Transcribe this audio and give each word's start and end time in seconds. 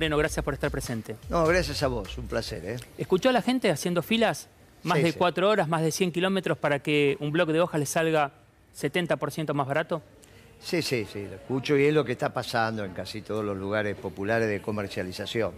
Moreno, 0.00 0.16
gracias 0.16 0.42
por 0.42 0.54
estar 0.54 0.70
presente. 0.70 1.16
No, 1.28 1.44
gracias 1.44 1.82
a 1.82 1.88
vos, 1.88 2.16
un 2.16 2.26
placer. 2.26 2.64
¿eh? 2.64 2.76
¿Escuchó 2.96 3.28
a 3.28 3.32
la 3.32 3.42
gente 3.42 3.70
haciendo 3.70 4.00
filas? 4.02 4.48
Más 4.82 4.96
Sí, 4.96 5.04
de 5.04 5.12
sí. 5.12 5.18
cuatro 5.18 5.46
horas, 5.50 5.68
más 5.68 5.82
de 5.82 5.92
100 5.92 6.10
kilómetros 6.10 6.56
para 6.56 6.78
que 6.78 7.18
un 7.20 7.30
bloque 7.32 7.52
de 7.52 7.60
hojas 7.60 7.78
le 7.78 7.84
salga 7.84 8.30
70% 8.74 9.52
más 9.52 9.66
barato. 9.68 10.00
Sí, 10.58 10.80
sí, 10.80 11.06
sí, 11.12 11.26
lo 11.28 11.34
escucho 11.34 11.76
y 11.76 11.84
es 11.84 11.92
lo 11.92 12.02
que 12.02 12.12
está 12.12 12.32
pasando 12.32 12.82
en 12.82 12.94
casi 12.94 13.20
todos 13.20 13.44
los 13.44 13.58
lugares 13.58 13.94
populares 13.94 14.48
de 14.48 14.62
comercialización. 14.62 15.52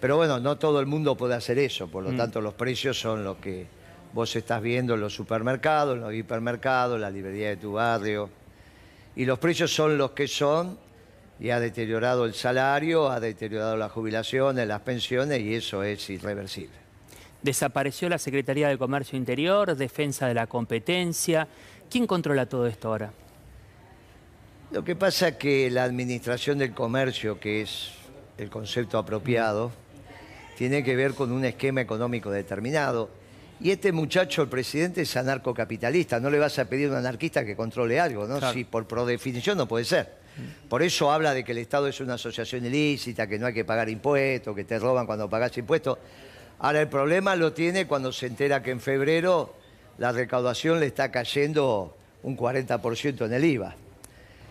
Pero 0.00 0.18
bueno, 0.18 0.38
no 0.38 0.56
todo 0.56 0.78
el 0.78 0.86
mundo 0.86 1.16
puede 1.16 1.34
hacer 1.34 1.58
eso, 1.58 1.88
por 1.88 2.04
lo 2.04 2.12
Mm. 2.12 2.16
tanto 2.16 2.40
los 2.40 2.54
precios 2.54 2.96
son 2.96 3.24
los 3.24 3.38
que 3.38 3.66
vos 4.12 4.36
estás 4.36 4.62
viendo 4.62 4.94
en 4.94 5.00
los 5.00 5.12
supermercados, 5.12 5.96
en 5.96 6.02
los 6.02 6.14
hipermercados, 6.14 7.00
la 7.00 7.10
librería 7.10 7.48
de 7.48 7.56
tu 7.56 7.72
barrio. 7.72 8.30
Y 9.16 9.24
los 9.24 9.40
precios 9.40 9.74
son 9.74 9.98
los 9.98 10.12
que 10.12 10.28
son 10.28 10.78
y 11.40 11.50
ha 11.50 11.60
deteriorado 11.60 12.24
el 12.24 12.34
salario, 12.34 13.10
ha 13.10 13.20
deteriorado 13.20 13.76
las 13.76 13.92
jubilaciones, 13.92 14.66
las 14.66 14.80
pensiones 14.82 15.40
y 15.40 15.54
eso 15.54 15.82
es 15.82 16.08
irreversible. 16.10 16.84
Desapareció 17.42 18.08
la 18.08 18.18
Secretaría 18.18 18.68
de 18.68 18.78
Comercio 18.78 19.18
Interior, 19.18 19.76
Defensa 19.76 20.26
de 20.26 20.34
la 20.34 20.46
Competencia. 20.46 21.46
¿Quién 21.90 22.06
controla 22.06 22.46
todo 22.46 22.66
esto 22.66 22.88
ahora? 22.88 23.12
Lo 24.70 24.82
que 24.82 24.96
pasa 24.96 25.28
es 25.28 25.36
que 25.36 25.70
la 25.70 25.84
administración 25.84 26.58
del 26.58 26.72
comercio, 26.72 27.38
que 27.38 27.60
es 27.60 27.90
el 28.38 28.48
concepto 28.48 28.96
apropiado, 28.96 29.70
tiene 30.56 30.82
que 30.82 30.96
ver 30.96 31.14
con 31.14 31.32
un 31.32 31.44
esquema 31.44 31.80
económico 31.80 32.30
determinado. 32.30 33.10
Y 33.60 33.70
este 33.70 33.92
muchacho, 33.92 34.42
el 34.42 34.48
presidente, 34.48 35.02
es 35.02 35.16
anarcocapitalista. 35.16 36.18
No 36.18 36.30
le 36.30 36.38
vas 36.38 36.58
a 36.58 36.64
pedir 36.64 36.88
a 36.88 36.92
un 36.92 36.96
anarquista 36.96 37.44
que 37.44 37.54
controle 37.54 38.00
algo, 38.00 38.26
¿no? 38.26 38.38
Claro. 38.38 38.54
Si 38.54 38.64
por, 38.64 38.86
por 38.86 39.04
definición 39.04 39.58
no 39.58 39.68
puede 39.68 39.84
ser. 39.84 40.23
Por 40.68 40.82
eso 40.82 41.12
habla 41.12 41.34
de 41.34 41.44
que 41.44 41.52
el 41.52 41.58
Estado 41.58 41.86
es 41.88 42.00
una 42.00 42.14
asociación 42.14 42.64
ilícita, 42.66 43.26
que 43.26 43.38
no 43.38 43.46
hay 43.46 43.54
que 43.54 43.64
pagar 43.64 43.88
impuestos, 43.88 44.54
que 44.54 44.64
te 44.64 44.78
roban 44.78 45.06
cuando 45.06 45.28
pagas 45.28 45.56
impuestos. 45.58 45.98
Ahora, 46.58 46.80
el 46.80 46.88
problema 46.88 47.36
lo 47.36 47.52
tiene 47.52 47.86
cuando 47.86 48.12
se 48.12 48.26
entera 48.26 48.62
que 48.62 48.70
en 48.70 48.80
febrero 48.80 49.54
la 49.98 50.12
recaudación 50.12 50.80
le 50.80 50.86
está 50.86 51.10
cayendo 51.10 51.96
un 52.22 52.36
40% 52.36 53.26
en 53.26 53.32
el 53.32 53.44
IVA. 53.44 53.76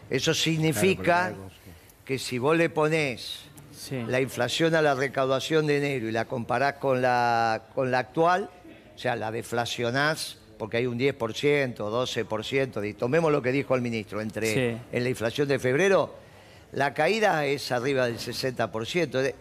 Eso 0.10 0.34
significa 0.34 1.34
que 2.06 2.20
si 2.20 2.38
vos 2.38 2.56
le 2.58 2.70
ponés 2.70 3.40
Sí. 3.76 4.02
la 4.08 4.22
inflación 4.22 4.76
a 4.76 4.82
la 4.82 4.94
recaudación 4.94 5.66
de 5.66 5.78
enero 5.78 6.08
y 6.08 6.12
la 6.12 6.26
comparás 6.26 6.74
con 6.76 7.02
la, 7.02 7.64
con 7.74 7.90
la 7.90 8.00
actual, 8.00 8.50
o 8.96 8.98
sea, 9.00 9.16
la 9.16 9.32
deflacionás 9.32 10.38
porque 10.58 10.78
hay 10.78 10.86
un 10.88 10.98
10%, 10.98 11.90
12%, 11.90 12.84
y 12.88 12.94
tomemos 12.94 13.32
lo 13.32 13.42
que 13.42 13.52
dijo 13.52 13.76
el 13.76 13.82
ministro, 13.82 14.22
entre 14.22 14.54
Sí. 14.54 14.78
en 14.92 15.04
la 15.04 15.10
inflación 15.10 15.48
de 15.48 15.60
febrero, 15.60 16.14
la 16.72 16.94
caída 16.94 17.46
es 17.46 17.72
arriba 17.72 18.06
del 18.06 18.18
60%. 18.20 19.22
de- 19.22 19.36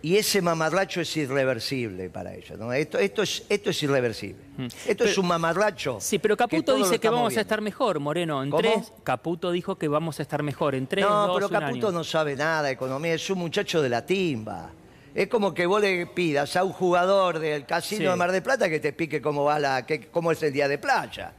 y 0.00 0.16
ese 0.16 0.40
mamarracho 0.40 1.00
es 1.00 1.16
irreversible 1.16 2.08
para 2.08 2.32
ellos. 2.32 2.56
¿no? 2.56 2.72
Esto, 2.72 2.98
esto, 3.00 3.22
es, 3.22 3.42
esto 3.48 3.70
es 3.70 3.82
irreversible. 3.82 4.40
Esto 4.86 5.02
es 5.04 5.18
un 5.18 5.26
mamarracho. 5.26 5.98
Sí, 6.00 6.20
pero 6.20 6.36
Caputo 6.36 6.76
dice 6.76 7.00
que 7.00 7.08
vamos 7.08 7.36
a 7.36 7.40
estar 7.40 7.60
mejor, 7.60 7.98
Moreno. 7.98 8.40
En 8.44 8.50
¿Cómo? 8.50 8.62
tres, 8.62 8.92
Caputo 9.02 9.50
dijo 9.50 9.76
que 9.76 9.88
vamos 9.88 10.20
a 10.20 10.22
estar 10.22 10.44
mejor 10.44 10.76
en 10.76 10.86
tres, 10.86 11.04
No, 11.04 11.26
dos, 11.26 11.36
pero 11.36 11.48
Caputo 11.48 11.88
año. 11.88 11.98
no 11.98 12.04
sabe 12.04 12.36
nada 12.36 12.62
de 12.62 12.70
economía, 12.72 13.14
es 13.14 13.28
un 13.28 13.38
muchacho 13.38 13.82
de 13.82 13.88
la 13.88 14.06
timba. 14.06 14.70
Es 15.14 15.28
como 15.28 15.52
que 15.54 15.66
vos 15.66 15.80
le 15.80 16.06
pidas 16.06 16.54
a 16.56 16.64
un 16.64 16.72
jugador 16.72 17.38
del 17.38 17.64
casino 17.66 18.02
Sí. 18.02 18.08
de 18.08 18.16
Mar 18.16 18.30
del 18.32 18.42
Plata 18.42 18.68
que 18.68 18.78
te 18.80 18.88
explique 18.88 19.20
cómo 19.22 19.44
va 19.44 19.58
la, 19.58 19.84
que- 19.86 20.08
cómo 20.08 20.30
es 20.32 20.42
el 20.42 20.52
día 20.52 20.68
de 20.68 20.78
playa. 20.78 21.32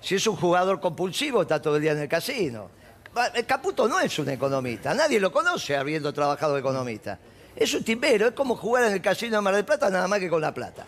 Si 0.00 0.14
es 0.14 0.26
un 0.26 0.36
jugador 0.36 0.80
compulsivo, 0.80 1.42
está 1.42 1.60
todo 1.60 1.76
el 1.76 1.82
día 1.82 1.92
en 1.92 1.98
el 1.98 2.08
casino. 2.08 2.70
Va- 3.16 3.26
el 3.28 3.44
Caputo 3.46 3.88
no 3.88 3.98
es 4.00 4.18
un 4.18 4.28
economista, 4.28 4.94
nadie 4.94 5.18
lo 5.20 5.32
conoce 5.32 5.76
habiendo 5.76 6.12
trabajado 6.12 6.54
de 6.54 6.60
economista. 6.60 7.18
Es 7.54 7.72
un 7.74 7.82
timbero, 7.82 8.26
es 8.28 8.32
como 8.32 8.54
jugar 8.56 8.84
en 8.84 8.92
el 8.92 9.02
casino 9.02 9.36
de 9.36 9.42
Mar 9.42 9.54
del 9.54 9.64
Plata 9.64 9.88
nada 9.90 10.06
más 10.06 10.18
que 10.20 10.28
con 10.28 10.40
la 10.40 10.52
plata. 10.54 10.86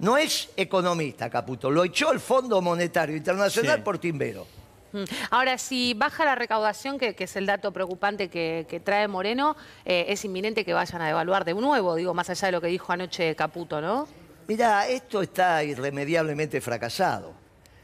No 0.00 0.18
es 0.18 0.50
economista, 0.56 1.30
Caputo, 1.30 1.70
lo 1.70 1.84
echó 1.84 2.12
el 2.12 2.20
Fondo 2.20 2.60
Monetario 2.60 3.16
Internacional 3.16 3.76
Sí. 3.78 3.82
por 3.82 3.98
timbero. 3.98 4.46
Mm. 4.92 5.04
Ahora, 5.30 5.58
si 5.58 5.94
baja 5.94 6.24
la 6.24 6.34
recaudación, 6.34 6.98
que, 6.98 7.14
que 7.14 7.24
es 7.24 7.36
el 7.36 7.46
dato 7.46 7.72
preocupante 7.72 8.28
que, 8.28 8.66
que 8.68 8.80
trae 8.80 9.08
Moreno, 9.08 9.56
eh, 9.84 10.06
es 10.08 10.24
inminente 10.24 10.64
que 10.64 10.72
vayan 10.74 11.02
a 11.02 11.06
devaluar 11.06 11.44
de 11.44 11.54
nuevo, 11.54 11.94
digo, 11.96 12.14
más 12.14 12.30
allá 12.30 12.46
de 12.46 12.52
lo 12.52 12.60
que 12.60 12.68
dijo 12.68 12.92
anoche 12.92 13.34
Caputo, 13.34 13.80
¿no? 13.80 14.06
Mirá, 14.48 14.86
esto 14.88 15.22
está 15.22 15.64
irremediablemente 15.64 16.60
fracasado. 16.60 17.32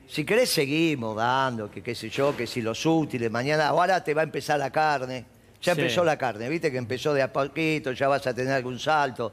Si 0.08 0.24
querés 0.24 0.50
seguimos 0.50 1.16
dando, 1.16 1.70
que 1.70 1.82
qué 1.82 1.94
sé 1.94 2.08
yo, 2.10 2.36
que 2.36 2.46
si 2.46 2.60
los 2.62 2.84
útiles, 2.86 3.30
mañana, 3.30 3.68
ahora 3.68 4.02
te 4.04 4.14
va 4.14 4.20
a 4.20 4.24
empezar 4.24 4.58
la 4.58 4.70
carne. 4.70 5.24
Ya 5.62 5.74
Sí. 5.74 5.80
empezó 5.80 6.04
la 6.04 6.18
carne, 6.18 6.48
viste 6.48 6.70
que 6.72 6.76
empezó 6.78 7.14
de 7.14 7.22
a 7.22 7.32
poquito, 7.32 7.92
ya 7.92 8.08
vas 8.08 8.26
a 8.26 8.34
tener 8.34 8.52
algún 8.52 8.78
salto. 8.80 9.32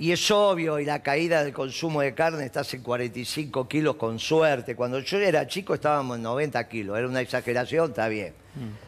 Y 0.00 0.12
es 0.12 0.30
obvio, 0.30 0.78
y 0.80 0.86
la 0.86 1.02
caída 1.02 1.44
del 1.44 1.52
consumo 1.52 2.00
de 2.00 2.14
carne 2.14 2.46
estás 2.46 2.72
en 2.72 2.82
45 2.82 3.68
kilos 3.68 3.96
con 3.96 4.18
suerte. 4.18 4.74
Cuando 4.74 4.98
yo 5.00 5.18
era 5.18 5.46
chico 5.46 5.74
estábamos 5.74 6.16
en 6.16 6.22
90 6.22 6.68
kilos, 6.68 6.96
era 6.98 7.06
una 7.06 7.20
exageración, 7.20 7.90
está 7.90 8.08
bien. 8.08 8.32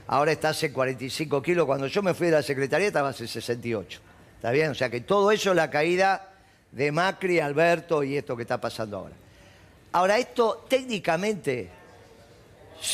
Ahora 0.06 0.32
estás 0.32 0.62
en 0.62 0.72
45 0.72 1.42
kilos, 1.42 1.66
cuando 1.66 1.86
yo 1.86 2.02
me 2.02 2.14
fui 2.14 2.28
de 2.28 2.32
la 2.32 2.42
Secretaría 2.42 2.86
estabas 2.86 3.20
en 3.20 3.28
68. 3.28 4.00
¿Está 4.36 4.50
bien? 4.52 4.70
O 4.70 4.74
sea 4.74 4.88
que 4.88 5.02
todo 5.02 5.30
eso 5.30 5.50
es 5.50 5.56
la 5.56 5.68
caída 5.68 6.30
de 6.70 6.90
Macri, 6.90 7.40
Alberto 7.40 8.02
y 8.02 8.16
esto 8.16 8.34
que 8.34 8.42
está 8.42 8.58
pasando 8.58 8.96
ahora. 8.96 9.14
Ahora, 9.92 10.16
esto 10.18 10.64
técnicamente 10.66 11.68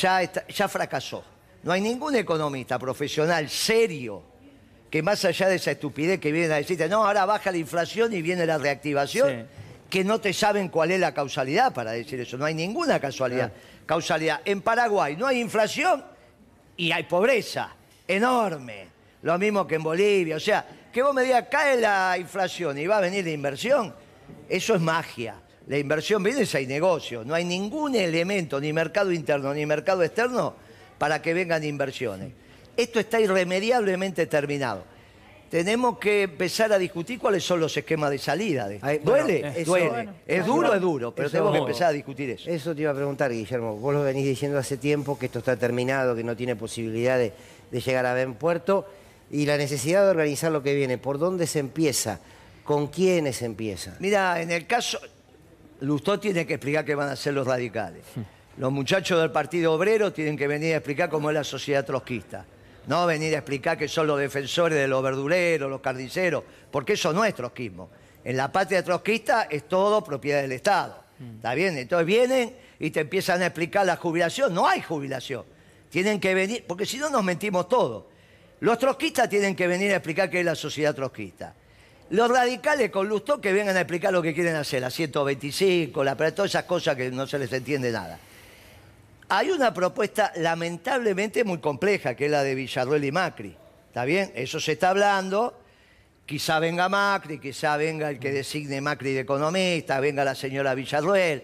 ya, 0.00 0.22
está- 0.22 0.44
ya 0.48 0.66
fracasó. 0.66 1.22
No 1.62 1.70
hay 1.70 1.80
ningún 1.80 2.16
economista 2.16 2.78
profesional 2.80 3.48
serio 3.48 4.22
que 4.90 5.02
más 5.02 5.24
allá 5.24 5.48
de 5.48 5.56
esa 5.56 5.70
estupidez 5.72 6.18
que 6.20 6.32
vienen 6.32 6.52
a 6.52 6.56
decirte, 6.56 6.88
no, 6.88 7.04
ahora 7.06 7.24
baja 7.26 7.50
la 7.50 7.58
inflación 7.58 8.12
y 8.12 8.22
viene 8.22 8.46
la 8.46 8.58
reactivación, 8.58 9.28
Sí. 9.28 9.44
que 9.90 10.04
no 10.04 10.20
te 10.20 10.32
saben 10.32 10.68
cuál 10.68 10.90
es 10.90 11.00
la 11.00 11.12
causalidad 11.14 11.72
para 11.72 11.92
decir 11.92 12.20
eso. 12.20 12.36
No 12.38 12.44
hay 12.44 12.54
ninguna 12.54 12.98
casualidad. 13.00 13.52
Causalidad. 13.86 14.40
En 14.44 14.60
Paraguay 14.62 15.16
no 15.16 15.26
hay 15.26 15.40
inflación 15.40 16.04
y 16.76 16.92
hay 16.92 17.04
pobreza 17.04 17.74
enorme. 18.06 18.88
Lo 19.22 19.38
mismo 19.38 19.66
que 19.66 19.74
en 19.76 19.82
Bolivia. 19.82 20.36
O 20.36 20.40
sea, 20.40 20.64
que 20.92 21.02
vos 21.02 21.14
me 21.14 21.22
digas, 21.22 21.46
cae 21.50 21.78
la 21.80 22.16
inflación 22.18 22.78
y 22.78 22.86
va 22.86 22.98
a 22.98 23.00
venir 23.00 23.24
la 23.24 23.30
inversión, 23.30 23.94
eso 24.48 24.74
es 24.74 24.80
magia. 24.80 25.34
La 25.66 25.76
inversión 25.76 26.22
viene 26.22 26.46
si 26.46 26.56
hay 26.56 26.66
negocio. 26.66 27.24
No 27.24 27.34
hay 27.34 27.44
ningún 27.44 27.94
elemento, 27.94 28.58
ni 28.60 28.72
mercado 28.72 29.12
interno 29.12 29.52
ni 29.52 29.66
mercado 29.66 30.02
externo, 30.02 30.54
para 30.96 31.20
que 31.20 31.34
vengan 31.34 31.62
inversiones. 31.62 32.32
Esto 32.78 33.00
está 33.00 33.20
irremediablemente 33.20 34.26
terminado. 34.26 34.84
Tenemos 35.50 35.98
que 35.98 36.22
empezar 36.22 36.72
a 36.72 36.78
discutir 36.78 37.18
cuáles 37.18 37.42
son 37.42 37.58
los 37.58 37.76
esquemas 37.76 38.10
de 38.10 38.18
salida. 38.18 38.68
de- 38.68 38.78
Ay, 38.82 39.00
bueno, 39.02 39.24
duele, 39.26 39.48
eso- 39.56 39.64
duele. 39.72 39.88
bueno, 39.88 40.14
es 40.26 40.46
duro, 40.46 40.74
es 40.74 40.80
duro, 40.80 41.14
pero 41.14 41.28
tenemos 41.28 41.52
que 41.54 41.58
empezar 41.58 41.88
a 41.88 41.92
discutir 41.92 42.30
eso. 42.30 42.48
Eso 42.48 42.74
te 42.74 42.82
iba 42.82 42.92
a 42.92 42.94
preguntar, 42.94 43.32
Guillermo. 43.32 43.74
Vos 43.76 43.92
lo 43.94 44.02
venís 44.04 44.24
diciendo 44.26 44.58
hace 44.58 44.76
tiempo 44.76 45.18
que 45.18 45.26
esto 45.26 45.40
está 45.40 45.56
terminado, 45.56 46.14
que 46.14 46.22
no 46.22 46.36
tiene 46.36 46.54
posibilidad 46.54 47.18
de, 47.18 47.32
de 47.70 47.80
llegar 47.80 48.06
a 48.06 48.12
buen 48.12 48.34
puerto 48.34 48.86
y 49.30 49.44
la 49.46 49.56
necesidad 49.56 50.04
de 50.04 50.10
organizar 50.10 50.52
lo 50.52 50.62
que 50.62 50.74
viene. 50.74 50.98
¿Por 50.98 51.18
dónde 51.18 51.46
se 51.48 51.58
empieza? 51.58 52.20
¿Con 52.62 52.86
quiénes 52.88 53.36
se 53.36 53.46
empieza? 53.46 53.96
Mira, 53.98 54.40
en 54.40 54.50
el 54.52 54.66
caso, 54.68 55.00
Lustó 55.80 56.20
tiene 56.20 56.46
que 56.46 56.54
explicar 56.54 56.84
qué 56.84 56.94
van 56.94 57.08
a 57.08 57.12
hacer 57.12 57.32
los 57.32 57.46
radicales. 57.46 58.02
Los 58.58 58.70
muchachos 58.70 59.18
del 59.20 59.30
Partido 59.32 59.72
Obrero 59.72 60.12
tienen 60.12 60.36
que 60.36 60.46
venir 60.46 60.74
a 60.74 60.76
explicar 60.76 61.08
cómo 61.08 61.30
es 61.30 61.34
la 61.34 61.44
sociedad 61.44 61.84
trotskista. 61.86 62.44
No 62.88 63.04
venir 63.04 63.34
a 63.34 63.38
explicar 63.38 63.76
que 63.76 63.86
son 63.86 64.06
los 64.06 64.18
defensores 64.18 64.78
de 64.78 64.88
los 64.88 65.02
verduleros, 65.02 65.68
los 65.68 65.82
carniceros, 65.82 66.42
porque 66.70 66.94
eso 66.94 67.12
no 67.12 67.22
es 67.22 67.34
trotskismo. 67.34 67.90
En 68.24 68.34
la 68.34 68.50
patria 68.50 68.82
trotskista 68.82 69.42
es 69.42 69.68
todo 69.68 70.02
propiedad 70.02 70.40
del 70.40 70.52
Estado. 70.52 71.04
¿Está 71.36 71.52
bien? 71.52 71.76
Entonces 71.76 72.06
vienen 72.06 72.56
y 72.78 72.90
te 72.90 73.00
empiezan 73.00 73.42
a 73.42 73.46
explicar 73.46 73.84
la 73.84 73.96
jubilación. 73.96 74.54
No 74.54 74.66
hay 74.66 74.80
jubilación. 74.80 75.44
Tienen 75.90 76.18
que 76.18 76.32
venir, 76.32 76.64
porque 76.66 76.86
si 76.86 76.96
no 76.96 77.10
nos 77.10 77.22
mentimos 77.22 77.68
todos. 77.68 78.04
Los 78.60 78.78
trotskistas 78.78 79.28
tienen 79.28 79.54
que 79.54 79.66
venir 79.66 79.92
a 79.92 79.96
explicar 79.96 80.30
qué 80.30 80.40
es 80.40 80.46
la 80.46 80.54
sociedad 80.54 80.94
trotskista. 80.94 81.54
Los 82.08 82.30
radicales 82.30 82.90
con 82.90 83.06
Lustó 83.06 83.38
que 83.38 83.52
vengan 83.52 83.76
a 83.76 83.80
explicar 83.80 84.14
lo 84.14 84.22
que 84.22 84.32
quieren 84.32 84.56
hacer, 84.56 84.80
la 84.80 84.90
125, 84.90 86.02
la, 86.02 86.16
todas 86.16 86.50
esas 86.50 86.64
cosas 86.64 86.96
que 86.96 87.10
no 87.10 87.26
se 87.26 87.38
les 87.38 87.52
entiende 87.52 87.92
nada. 87.92 88.18
Hay 89.30 89.50
una 89.50 89.74
propuesta 89.74 90.32
lamentablemente 90.36 91.44
muy 91.44 91.58
compleja, 91.58 92.14
que 92.14 92.26
es 92.26 92.30
la 92.30 92.42
de 92.42 92.54
Villarruel 92.54 93.04
y 93.04 93.12
Macri. 93.12 93.54
¿Está 93.88 94.06
bien? 94.06 94.32
Eso 94.34 94.58
se 94.58 94.72
está 94.72 94.90
hablando. 94.90 95.60
Quizá 96.24 96.58
venga 96.58 96.88
Macri, 96.88 97.38
quizá 97.38 97.76
venga 97.76 98.10
el 98.10 98.18
que 98.18 98.32
designe 98.32 98.80
Macri 98.80 99.12
de 99.12 99.20
economista, 99.20 100.00
venga 100.00 100.24
la 100.24 100.34
señora 100.34 100.74
Villarruel, 100.74 101.42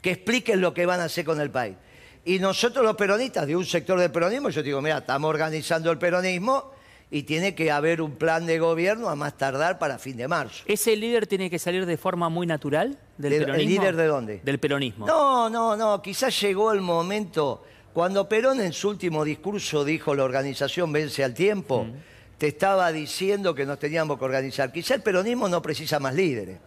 que 0.00 0.12
expliquen 0.12 0.60
lo 0.60 0.74
que 0.74 0.86
van 0.86 1.00
a 1.00 1.04
hacer 1.04 1.24
con 1.24 1.40
el 1.40 1.50
país. 1.50 1.76
Y 2.24 2.38
nosotros 2.38 2.84
los 2.84 2.96
peronistas, 2.96 3.46
de 3.46 3.56
un 3.56 3.64
sector 3.64 3.98
del 3.98 4.10
peronismo, 4.10 4.50
yo 4.50 4.62
digo, 4.62 4.80
mira, 4.80 4.98
estamos 4.98 5.28
organizando 5.28 5.90
el 5.90 5.98
peronismo 5.98 6.73
y 7.10 7.22
tiene 7.24 7.54
que 7.54 7.70
haber 7.70 8.00
un 8.02 8.12
plan 8.16 8.46
de 8.46 8.58
gobierno 8.58 9.08
a 9.08 9.14
más 9.14 9.36
tardar 9.36 9.78
para 9.78 9.98
fin 9.98 10.16
de 10.16 10.26
marzo. 10.28 10.64
¿Ese 10.66 10.96
líder 10.96 11.26
tiene 11.26 11.48
que 11.50 11.58
salir 11.58 11.86
de 11.86 11.96
forma 11.96 12.28
muy 12.28 12.46
natural 12.46 12.98
del 13.18 13.30
¿De- 13.30 13.36
el 13.38 13.44
peronismo? 13.44 13.70
líder 13.70 13.96
de 13.96 14.06
dónde? 14.06 14.40
Del 14.42 14.58
peronismo. 14.58 15.06
No, 15.06 15.48
no, 15.50 15.76
no, 15.76 16.02
quizás 16.02 16.38
llegó 16.40 16.72
el 16.72 16.80
momento, 16.80 17.62
cuando 17.92 18.28
Perón 18.28 18.60
en 18.60 18.72
su 18.72 18.88
último 18.88 19.24
discurso 19.24 19.84
dijo 19.84 20.14
la 20.14 20.24
organización 20.24 20.92
vence 20.92 21.22
al 21.22 21.34
tiempo, 21.34 21.86
te 22.38 22.48
estaba 22.48 22.90
diciendo 22.90 23.54
que 23.54 23.64
nos 23.64 23.78
teníamos 23.78 24.18
que 24.18 24.24
organizar. 24.24 24.72
Quizá 24.72 24.94
el 24.96 25.02
peronismo 25.02 25.48
no 25.48 25.62
precisa 25.62 26.00
más 26.00 26.14
líderes. 26.14 26.58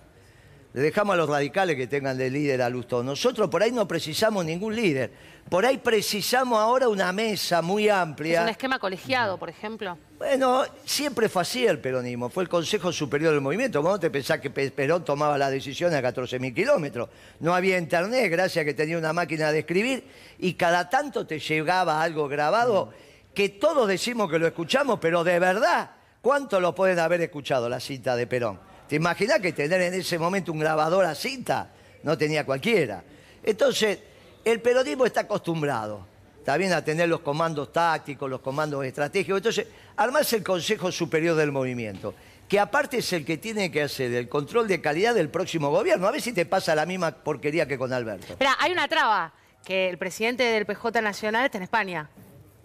Le 0.78 0.84
dejamos 0.84 1.16
a 1.16 1.18
los 1.18 1.28
radicales 1.28 1.76
que 1.76 1.88
tengan 1.88 2.16
de 2.20 2.30
líder 2.30 2.62
a 2.62 2.70
Lustó. 2.70 3.02
Nosotros 3.02 3.50
por 3.50 3.64
ahí 3.64 3.72
no 3.72 3.88
precisamos 3.88 4.46
ningún 4.46 4.76
líder. 4.76 5.10
Por 5.50 5.66
ahí 5.66 5.80
precisamos 5.80 6.60
ahora 6.60 6.88
una 6.88 7.12
mesa 7.12 7.64
muy 7.64 7.88
Es 7.88 7.94
amplia. 7.96 8.44
un 8.44 8.50
esquema 8.50 8.78
colegiado, 8.78 9.40
por 9.40 9.50
ejemplo. 9.50 9.98
Bueno, 10.20 10.66
siempre 10.86 11.30
fue 11.30 11.42
así 11.42 11.66
el 11.66 11.80
peronismo, 11.80 12.30
fue 12.30 12.44
el 12.44 12.50
Consejo 12.50 12.92
Superior 12.92 13.32
del 13.32 13.42
Movimiento. 13.42 13.82
¿Cómo 13.82 14.00
te 14.00 14.12
pensás 14.12 14.40
que 14.40 14.52
Pe- 14.52 14.70
Perón 14.70 15.04
tomaba 15.04 15.36
la 15.36 15.50
decisión 15.50 15.96
a 15.96 16.00
14.000 16.00 16.54
kilómetros? 16.54 17.10
No 17.40 17.56
había 17.56 17.80
internet, 17.80 18.30
gracias 18.30 18.62
a 18.62 18.66
que 18.66 18.76
tenía 18.76 19.00
una 19.00 19.14
máquina 19.14 19.52
de 19.52 19.58
escribir, 19.60 20.04
y 20.38 20.54
cada 20.54 20.92
tanto 20.92 21.26
te 21.26 21.40
llegaba 21.40 22.04
algo 22.04 22.28
grabado 22.28 22.94
que 23.34 23.50
todos 23.50 23.88
decimos 23.88 24.30
que 24.30 24.38
lo 24.38 24.46
escuchamos, 24.46 25.00
pero 25.02 25.24
de 25.24 25.40
verdad, 25.40 25.90
¿cuánto 26.22 26.60
lo 26.60 26.76
pueden 26.76 27.00
haber 27.00 27.22
escuchado 27.22 27.68
la 27.68 27.80
cinta 27.80 28.16
de 28.16 28.28
Perón? 28.28 28.60
¿Te 28.88 28.96
imaginas 28.96 29.40
que 29.40 29.54
tener 29.54 29.82
en 29.82 29.94
ese 29.94 30.18
momento 30.18 30.52
un 30.52 30.60
grabador 30.60 31.06
a 31.06 31.14
cinta? 31.14 31.72
No 32.04 32.18
tenía 32.18 32.46
cualquiera. 32.46 33.04
Entonces, 33.44 34.00
el 34.46 34.62
peronismo 34.62 35.06
está 35.06 35.22
acostumbrado 35.22 36.08
también 36.48 36.72
a 36.72 36.82
tener 36.82 37.10
los 37.10 37.20
comandos 37.20 37.74
tácticos, 37.74 38.30
los 38.30 38.40
comandos 38.40 38.86
estratégicos. 38.86 39.40
Entonces, 39.40 39.68
armarse 39.98 40.38
el 40.38 40.44
Consejo 40.44 40.90
Superior 40.94 41.36
del 41.36 41.52
Movimiento, 41.52 42.14
que 42.48 42.58
aparte 42.58 43.00
es 43.00 43.12
el 43.12 43.26
que 43.26 43.36
tiene 43.36 43.70
que 43.70 43.82
hacer 43.82 44.14
el 44.14 44.30
control 44.30 44.66
de 44.66 44.80
calidad 44.80 45.14
del 45.14 45.28
próximo 45.28 45.70
gobierno. 45.70 46.08
A 46.08 46.12
ver 46.12 46.22
si 46.22 46.32
te 46.32 46.46
pasa 46.46 46.74
la 46.74 46.86
misma 46.86 47.12
porquería 47.12 47.68
que 47.68 47.78
con 47.78 47.92
Alberto. 47.92 48.28
Espera, 48.32 48.56
hay 48.60 48.72
una 48.72 48.88
traba, 48.88 49.34
que 49.66 49.90
el 49.90 49.98
presidente 49.98 50.44
del 50.44 50.66
PJ 50.66 51.02
Nacional 51.02 51.44
está 51.44 51.58
en 51.58 51.64
España. 51.64 52.10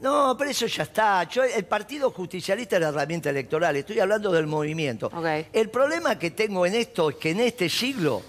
No, 0.02 0.36
pero 0.36 0.50
eso 0.50 0.66
ya 0.66 0.82
está. 0.82 1.22
Yo- 1.28 1.44
el 1.44 1.64
Partido 1.64 2.10
Justicialista 2.10 2.76
es 2.76 2.82
la 2.82 2.88
herramienta 2.88 3.30
electoral. 3.30 3.76
Estoy 3.76 4.00
hablando 4.00 4.32
del 4.32 4.46
movimiento. 4.48 5.08
El 5.52 5.70
problema 5.70 6.18
que 6.18 6.32
tengo 6.32 6.66
en 6.66 6.74
esto 6.74 7.10
es 7.10 7.16
que 7.16 7.30
en 7.30 7.40
este 7.40 7.68
siglo, 7.68 8.20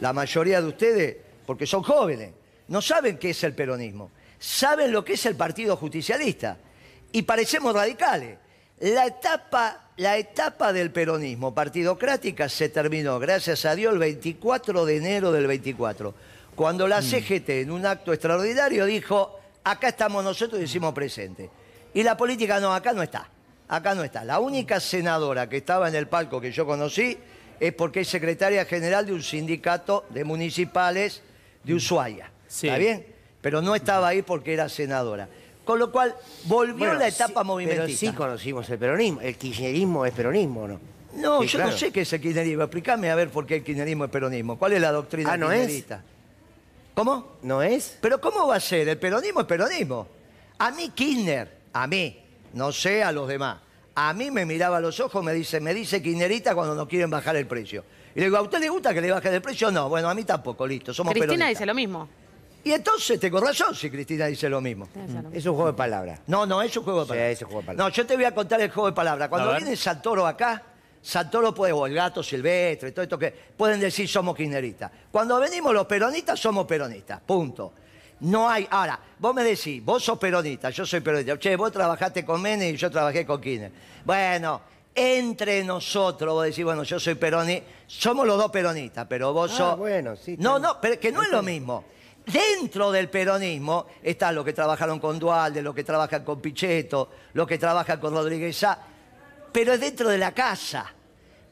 la 0.00 0.12
mayoría 0.12 0.60
de 0.60 0.68
ustedes, 0.68 1.16
porque 1.46 1.66
son 1.66 1.82
jóvenes, 1.82 2.32
no 2.68 2.82
saben 2.82 3.16
qué 3.18 3.30
es 3.30 3.42
el 3.44 3.54
peronismo. 3.54 4.10
Saben 4.38 4.92
lo 4.92 5.04
que 5.04 5.14
es 5.14 5.24
el 5.24 5.34
Partido 5.34 5.76
Justicialista. 5.76 6.58
Y 7.12 7.22
parecemos 7.22 7.74
radicales. 7.74 8.36
La 8.80 9.06
etapa, 9.06 9.90
la 9.96 10.18
etapa 10.18 10.72
del 10.72 10.90
peronismo 10.90 11.54
partidocrática 11.54 12.48
se 12.48 12.68
terminó, 12.68 13.18
gracias 13.18 13.64
a 13.64 13.74
Dios, 13.74 13.92
el 13.94 13.98
24 14.00 14.84
de 14.84 14.96
enero 14.96 15.32
del 15.32 15.46
24. 15.46 16.12
Cuando 16.54 16.86
la 16.88 17.00
CGT, 17.00 17.62
en 17.62 17.70
un 17.70 17.86
acto 17.86 18.12
extraordinario, 18.12 18.84
dijo, 18.84 19.38
acá 19.64 19.88
estamos 19.88 20.22
nosotros 20.24 20.58
y 20.58 20.62
decimos 20.62 20.92
presente. 20.94 21.50
Y 21.94 22.02
la 22.02 22.16
política 22.16 22.58
no, 22.60 22.72
acá 22.74 22.92
no 22.92 23.02
está. 23.02 23.28
Acá 23.68 23.94
no 23.94 24.04
está. 24.04 24.24
La 24.24 24.38
única 24.40 24.80
senadora 24.80 25.48
que 25.48 25.58
estaba 25.58 25.88
en 25.88 25.94
el 25.94 26.06
palco 26.08 26.40
que 26.40 26.52
yo 26.52 26.66
conocí 26.66 27.16
es 27.60 27.72
porque 27.74 28.00
es 28.00 28.08
secretaria 28.08 28.64
general 28.64 29.06
de 29.06 29.12
un 29.12 29.22
sindicato 29.22 30.04
de 30.10 30.24
municipales 30.24 31.22
de 31.64 31.74
Ushuaia. 31.74 32.30
Sí. 32.48 32.66
¿Está 32.68 32.78
bien? 32.78 33.06
Pero 33.40 33.62
no 33.62 33.74
estaba 33.74 34.08
ahí 34.08 34.22
porque 34.22 34.52
era 34.52 34.68
senadora. 34.68 35.28
Con 35.64 35.78
lo 35.78 35.92
cual, 35.92 36.14
volvió 36.44 36.76
Bueno, 36.76 36.94
la 36.94 37.08
etapa 37.08 37.42
sí, 37.42 37.46
movimentista. 37.46 37.86
Pero 37.86 38.12
sí 38.12 38.16
conocimos 38.16 38.68
el 38.68 38.78
peronismo. 38.78 39.20
El 39.20 39.36
kirchnerismo 39.36 40.04
es 40.04 40.12
peronismo, 40.12 40.66
¿no? 40.66 40.80
No, 41.14 41.42
Sí, 41.42 41.48
yo 41.48 41.58
claro. 41.58 41.70
no 41.72 41.76
sé 41.78 41.92
qué 41.92 42.00
es 42.00 42.12
el 42.12 42.20
kirchnerismo. 42.20 42.62
Explícame 42.64 43.10
a 43.10 43.14
ver 43.14 43.30
por 43.30 43.46
qué 43.46 43.56
el 43.56 43.64
kirchnerismo 43.64 44.04
es 44.06 44.10
peronismo. 44.10 44.58
¿Cuál 44.58 44.72
es 44.72 44.80
la 44.80 44.90
doctrina 44.90 45.32
Ah, 45.32 45.36
¿no 45.36 45.52
es? 45.52 45.84
¿Cómo? 46.94 47.36
¿No 47.42 47.62
es? 47.62 47.98
Pero 48.00 48.20
¿cómo 48.20 48.46
va 48.48 48.56
a 48.56 48.60
ser? 48.60 48.88
El 48.88 48.98
peronismo 48.98 49.40
es 49.40 49.46
peronismo. 49.46 50.06
A 50.58 50.70
mí 50.70 50.90
Kirchner, 50.90 51.58
a 51.72 51.86
mí, 51.86 52.18
no 52.52 52.70
sé 52.72 53.02
a 53.02 53.10
los 53.12 53.26
demás, 53.28 53.58
a 53.94 54.12
mí 54.12 54.30
me 54.30 54.44
miraba 54.44 54.76
a 54.76 54.80
los 54.80 55.00
ojos, 55.00 55.24
me 55.24 55.32
dice, 55.32 55.60
me 55.60 55.74
dice 55.74 56.02
Kirchnerita 56.02 56.54
cuando 56.54 56.74
no 56.74 56.86
quieren 56.86 57.10
bajar 57.10 57.36
el 57.36 57.46
precio. 57.46 57.84
Y 58.14 58.18
le 58.20 58.26
digo, 58.26 58.36
¿a 58.36 58.42
usted 58.42 58.60
le 58.60 58.68
gusta 58.68 58.92
que 58.92 59.00
le 59.00 59.10
baje 59.10 59.34
el 59.34 59.40
precio? 59.42 59.70
No, 59.70 59.88
bueno, 59.88 60.08
a 60.10 60.14
mí 60.14 60.24
tampoco, 60.24 60.66
listo, 60.66 60.92
somos 60.92 61.12
Cristina 61.12 61.30
peronistas. 61.36 61.48
dice 61.60 61.66
lo 61.66 61.74
mismo. 61.74 62.08
Y 62.64 62.72
entonces 62.72 63.18
tengo 63.18 63.40
razón 63.40 63.74
si 63.74 63.90
Cristina 63.90 64.26
dice 64.26 64.48
lo 64.48 64.60
mismo. 64.60 64.88
Es 65.32 65.46
un 65.46 65.54
juego 65.54 65.72
de 65.72 65.76
palabras. 65.76 66.20
No, 66.28 66.46
no, 66.46 66.62
es 66.62 66.76
un 66.76 66.84
juego 66.84 67.00
de 67.00 67.06
Sí, 67.06 67.08
palabras. 67.08 67.32
es 67.32 67.42
un 67.42 67.46
juego 67.48 67.60
de 67.62 67.66
palabras. 67.66 67.88
No, 67.90 67.92
yo 68.02 68.06
te 68.06 68.14
voy 68.14 68.24
a 68.24 68.34
contar 68.34 68.60
el 68.60 68.70
juego 68.70 68.86
de 68.88 68.94
palabras. 68.94 69.28
Cuando 69.28 69.48
A 69.48 69.52
ver. 69.54 69.62
viene 69.62 69.76
Santoro 69.76 70.26
acá, 70.26 70.62
Santoro 71.02 71.52
puede, 71.52 71.72
o 71.72 71.84
el 71.86 71.94
gato 71.94 72.22
silvestre, 72.22 72.92
todo 72.92 73.02
esto 73.02 73.18
que 73.18 73.30
pueden 73.56 73.80
decir 73.80 74.08
somos 74.08 74.36
kirchneristas. 74.36 74.90
Cuando 75.10 75.38
venimos 75.40 75.74
los 75.74 75.86
peronistas, 75.86 76.38
somos 76.38 76.64
peronistas. 76.66 77.20
Punto. 77.20 77.72
No 78.20 78.48
hay. 78.48 78.68
Ahora, 78.70 78.98
vos 79.18 79.34
me 79.34 79.42
decís, 79.42 79.84
vos 79.84 80.04
sos 80.04 80.16
peronista, 80.18 80.70
yo 80.70 80.86
soy 80.86 81.00
peronista. 81.00 81.36
Che, 81.38 81.56
vos 81.56 81.72
trabajaste 81.72 82.24
con 82.24 82.40
Menem 82.40 82.72
y 82.74 82.76
yo 82.76 82.88
trabajé 82.88 83.26
con 83.26 83.40
Kirchner. 83.40 83.72
Bueno, 84.04 84.60
entre 84.94 85.64
nosotros, 85.64 86.32
vos 86.32 86.44
decís, 86.44 86.64
bueno, 86.64 86.84
yo 86.84 87.00
soy 87.00 87.16
peronista, 87.16 87.66
somos 87.88 88.24
los 88.26 88.38
dos 88.38 88.50
peronistas, 88.52 89.06
pero 89.08 89.32
vos 89.32 89.50
Ah, 89.54 89.56
sos. 89.56 89.78
bueno, 89.78 90.14
sí, 90.14 90.36
No, 90.38 90.60
no, 90.60 90.80
pero 90.80 91.00
que 91.00 91.10
no 91.10 91.20
es 91.22 91.30
lo 91.30 91.42
mismo. 91.42 91.84
Dentro 92.24 92.92
del 92.92 93.08
peronismo 93.08 93.86
están 94.00 94.36
los 94.36 94.44
que 94.44 94.52
trabajaron 94.52 95.00
con 95.00 95.18
Dualde, 95.18 95.60
los 95.60 95.74
que 95.74 95.82
trabajan 95.82 96.22
con 96.22 96.40
Pichetto, 96.40 97.08
los 97.32 97.48
que 97.48 97.58
trabajan 97.58 97.98
con 97.98 98.14
Rodríguez 98.14 98.56
Sá, 98.56 98.78
pero 99.52 99.72
es 99.74 99.80
dentro 99.80 100.08
de 100.08 100.18
la 100.18 100.32
casa. 100.32 100.86